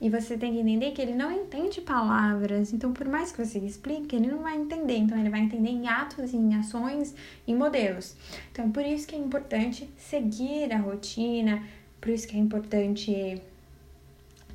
E 0.00 0.08
você 0.08 0.38
tem 0.38 0.54
que 0.54 0.60
entender 0.60 0.92
que 0.92 1.02
ele 1.02 1.14
não 1.14 1.30
entende 1.30 1.82
palavras, 1.82 2.72
então 2.72 2.90
por 2.90 3.06
mais 3.06 3.32
que 3.32 3.44
você 3.44 3.58
explique, 3.58 4.16
ele 4.16 4.28
não 4.28 4.38
vai 4.38 4.56
entender. 4.56 4.96
Então 4.96 5.18
ele 5.18 5.28
vai 5.28 5.40
entender 5.40 5.68
em 5.68 5.86
atos, 5.88 6.32
em 6.32 6.54
ações, 6.54 7.14
em 7.46 7.54
modelos. 7.54 8.16
Então 8.50 8.70
por 8.70 8.84
isso 8.84 9.06
que 9.06 9.14
é 9.14 9.18
importante 9.18 9.90
seguir 9.98 10.72
a 10.72 10.78
rotina, 10.78 11.62
por 12.00 12.08
isso 12.08 12.26
que 12.26 12.34
é 12.34 12.40
importante 12.40 13.42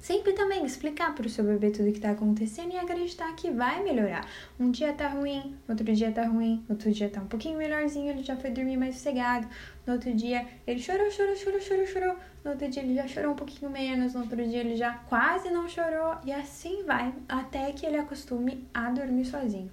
Sempre 0.06 0.34
também 0.34 0.64
explicar 0.64 1.16
para 1.16 1.26
o 1.26 1.30
seu 1.32 1.44
bebê 1.44 1.72
tudo 1.72 1.90
o 1.90 1.92
que 1.92 1.98
está 1.98 2.12
acontecendo 2.12 2.72
e 2.72 2.78
acreditar 2.78 3.36
que 3.36 3.50
vai 3.50 3.84
melhorar. 3.84 4.24
Um 4.60 4.70
dia 4.70 4.94
tá 4.94 5.08
ruim, 5.08 5.56
outro 5.68 5.92
dia 5.92 6.12
tá 6.12 6.28
ruim, 6.28 6.64
outro 6.70 6.92
dia 6.92 7.10
tá 7.10 7.22
um 7.22 7.26
pouquinho 7.26 7.58
melhorzinho, 7.58 8.12
ele 8.12 8.22
já 8.22 8.36
foi 8.36 8.52
dormir 8.52 8.78
mais 8.78 8.94
sossegado. 8.98 9.48
No 9.84 9.94
outro 9.94 10.14
dia 10.14 10.46
ele 10.68 10.80
chorou, 10.80 11.10
chorou, 11.10 11.36
chorou, 11.36 11.60
chorou, 11.60 11.88
chorou. 11.88 12.16
No 12.44 12.52
outro 12.52 12.70
dia 12.70 12.84
ele 12.84 12.94
já 12.94 13.08
chorou 13.08 13.32
um 13.32 13.36
pouquinho 13.36 13.72
menos, 13.72 14.14
no 14.14 14.22
outro 14.22 14.48
dia 14.48 14.60
ele 14.60 14.76
já 14.76 14.94
quase 15.10 15.50
não 15.50 15.68
chorou 15.68 16.18
e 16.24 16.32
assim 16.32 16.84
vai 16.84 17.12
até 17.28 17.72
que 17.72 17.84
ele 17.84 17.98
acostume 17.98 18.64
a 18.72 18.92
dormir 18.92 19.26
sozinho. 19.26 19.72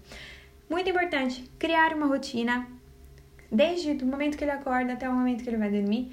Muito 0.67 0.89
importante 0.89 1.45
criar 1.59 1.95
uma 1.95 2.07
rotina 2.07 2.67
desde 3.51 4.03
o 4.03 4.07
momento 4.07 4.39
que 4.39 4.45
ele 4.45 4.53
acorda 4.53 4.95
até 4.95 5.07
o 5.07 5.13
momento 5.13 5.45
que 5.45 5.51
ele 5.51 5.59
vai 5.59 5.71
dormir 5.71 6.11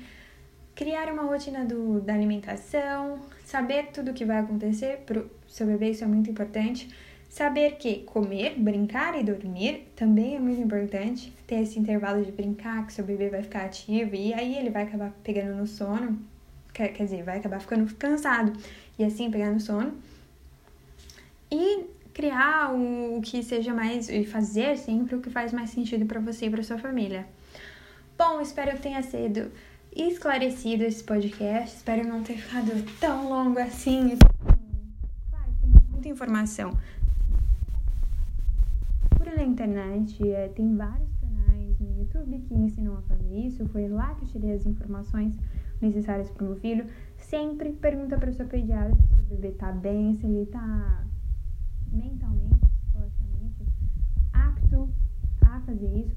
criar 0.79 1.11
uma 1.11 1.23
rotina 1.23 1.65
do, 1.65 1.99
da 1.99 2.13
alimentação, 2.13 3.19
saber 3.43 3.87
tudo 3.87 4.11
o 4.11 4.13
que 4.13 4.23
vai 4.23 4.37
acontecer 4.37 5.03
para 5.05 5.19
o 5.19 5.29
seu 5.45 5.67
bebê, 5.67 5.89
isso 5.89 6.05
é 6.05 6.07
muito 6.07 6.31
importante. 6.31 6.89
Saber 7.27 7.71
que 7.71 8.03
comer, 8.03 8.57
brincar 8.57 9.19
e 9.19 9.21
dormir 9.21 9.91
também 9.93 10.37
é 10.37 10.39
muito 10.39 10.61
importante. 10.61 11.33
Ter 11.45 11.55
esse 11.55 11.77
intervalo 11.77 12.23
de 12.23 12.31
brincar, 12.31 12.87
que 12.87 12.93
seu 12.93 13.03
bebê 13.03 13.27
vai 13.27 13.43
ficar 13.43 13.65
ativo 13.65 14.15
e 14.15 14.33
aí 14.33 14.55
ele 14.55 14.69
vai 14.69 14.83
acabar 14.83 15.11
pegando 15.21 15.53
no 15.57 15.67
sono. 15.67 16.17
Quer, 16.73 16.93
quer 16.93 17.03
dizer, 17.03 17.23
vai 17.23 17.39
acabar 17.39 17.59
ficando 17.59 17.93
cansado 17.95 18.53
e 18.97 19.03
assim 19.03 19.29
pegar 19.29 19.51
no 19.51 19.59
sono. 19.59 19.93
E 21.51 21.87
criar 22.13 22.73
o, 22.73 23.17
o 23.17 23.21
que 23.21 23.43
seja 23.43 23.73
mais. 23.73 24.07
e 24.07 24.23
fazer 24.23 24.77
sempre 24.77 25.13
o 25.17 25.19
que 25.19 25.29
faz 25.29 25.51
mais 25.51 25.71
sentido 25.71 26.05
para 26.05 26.21
você 26.21 26.45
e 26.45 26.49
para 26.49 26.63
sua 26.63 26.77
família. 26.77 27.27
Bom, 28.17 28.39
espero 28.39 28.71
que 28.71 28.81
tenha 28.81 29.01
sido 29.01 29.51
esclarecido 29.95 30.84
esse 30.84 31.04
podcast. 31.04 31.78
Espero 31.78 32.08
não 32.08 32.23
ter 32.23 32.38
ficado 32.38 32.71
tão 32.99 33.30
longo 33.30 33.60
assim. 33.60 34.17
Claro, 35.30 35.52
tem 35.62 35.69
muita 35.91 36.10
informação. 36.10 36.71
Procura 39.10 39.36
na 39.36 39.43
internet, 39.43 40.28
é, 40.30 40.47
tem 40.49 40.75
vários 40.75 41.10
canais 41.17 41.80
no 41.80 41.99
YouTube 41.99 42.39
que 42.47 42.54
ensinam 42.54 42.97
a 42.97 43.02
fazer 43.02 43.38
isso. 43.38 43.67
Foi 43.67 43.88
lá 43.88 44.15
que 44.15 44.25
eu 44.25 44.30
tirei 44.30 44.54
as 44.54 44.65
informações 44.65 45.36
necessárias 45.82 46.30
para 46.30 46.43
o 46.43 46.47
meu 46.47 46.56
filho. 46.58 46.86
Sempre 47.17 47.71
pergunta 47.73 48.17
para 48.17 48.30
o 48.30 48.34
seu 48.34 48.47
pediatra 48.47 48.95
se 48.95 49.21
o 49.21 49.36
bebê 49.36 49.52
tá 49.52 49.71
bem, 49.71 50.15
se 50.15 50.25
ele 50.25 50.45
tá 50.45 51.04
mentalmente, 51.91 52.56
psicologicamente 52.60 53.65
apto 54.34 54.89
a 55.41 55.60
fazer 55.62 55.97
isso, 55.97 56.15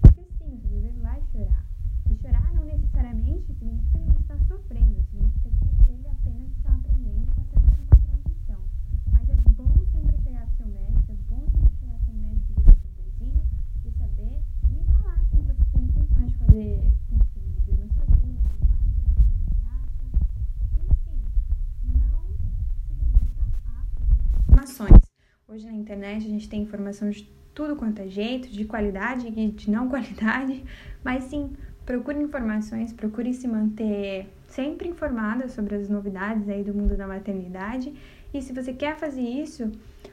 informações. 24.82 25.02
Hoje 25.48 25.66
na 25.66 25.72
internet 25.72 26.26
a 26.26 26.28
gente 26.28 26.48
tem 26.48 26.62
informação 26.62 27.10
de 27.10 27.28
tudo 27.54 27.76
quanto 27.76 28.00
é 28.00 28.08
jeito, 28.08 28.48
de 28.48 28.64
qualidade 28.64 29.28
e 29.28 29.50
de 29.50 29.70
não 29.70 29.88
qualidade, 29.90 30.64
mas 31.04 31.24
sim 31.24 31.52
procure 31.84 32.18
informações, 32.18 32.92
procure 32.92 33.34
se 33.34 33.46
manter 33.46 34.28
sempre 34.48 34.88
informada 34.88 35.48
sobre 35.48 35.74
as 35.74 35.88
novidades 35.88 36.48
aí 36.48 36.62
do 36.62 36.72
mundo 36.72 36.96
da 36.96 37.06
maternidade. 37.06 37.92
E 38.32 38.40
se 38.40 38.52
você 38.52 38.72
quer 38.72 38.96
fazer 38.96 39.22
isso, 39.22 39.70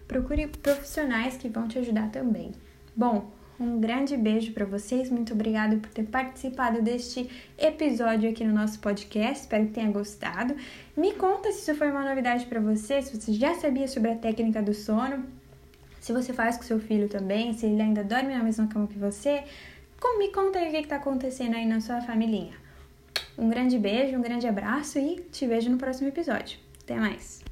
procure 0.07 0.47
profissionais 0.47 1.37
que 1.37 1.47
vão 1.47 1.67
te 1.67 1.79
ajudar 1.79 2.11
também. 2.11 2.51
Bom, 2.95 3.31
um 3.59 3.79
grande 3.79 4.15
beijo 4.15 4.53
para 4.53 4.65
vocês, 4.65 5.09
muito 5.09 5.33
obrigada 5.33 5.75
por 5.75 5.89
ter 5.89 6.03
participado 6.03 6.81
deste 6.81 7.29
episódio 7.57 8.29
aqui 8.29 8.43
no 8.43 8.53
nosso 8.53 8.79
podcast. 8.79 9.41
Espero 9.41 9.65
que 9.65 9.73
tenha 9.73 9.91
gostado. 9.91 10.55
Me 10.95 11.13
conta 11.13 11.51
se 11.51 11.59
isso 11.59 11.75
foi 11.75 11.91
uma 11.91 12.07
novidade 12.07 12.45
para 12.45 12.59
você, 12.59 13.01
se 13.01 13.19
você 13.19 13.33
já 13.33 13.55
sabia 13.55 13.87
sobre 13.87 14.11
a 14.11 14.15
técnica 14.15 14.61
do 14.61 14.73
sono, 14.73 15.25
se 15.99 16.13
você 16.13 16.31
faz 16.31 16.55
com 16.55 16.63
seu 16.63 16.79
filho 16.79 17.09
também, 17.09 17.53
se 17.53 17.65
ele 17.65 17.81
ainda 17.81 18.03
dorme 18.03 18.33
na 18.33 18.43
mesma 18.43 18.67
cama 18.67 18.87
que 18.87 18.97
você. 18.97 19.43
Me 20.17 20.29
conta 20.31 20.59
aí 20.59 20.67
o 20.67 20.71
que 20.71 20.77
está 20.77 20.97
acontecendo 20.97 21.55
aí 21.55 21.65
na 21.65 21.79
sua 21.81 22.01
família. 22.01 22.51
Um 23.37 23.49
grande 23.49 23.77
beijo, 23.77 24.17
um 24.17 24.21
grande 24.21 24.47
abraço 24.47 24.99
e 24.99 25.21
te 25.31 25.47
vejo 25.47 25.69
no 25.69 25.77
próximo 25.77 26.09
episódio. 26.09 26.59
Até 26.83 26.95
mais! 26.95 27.48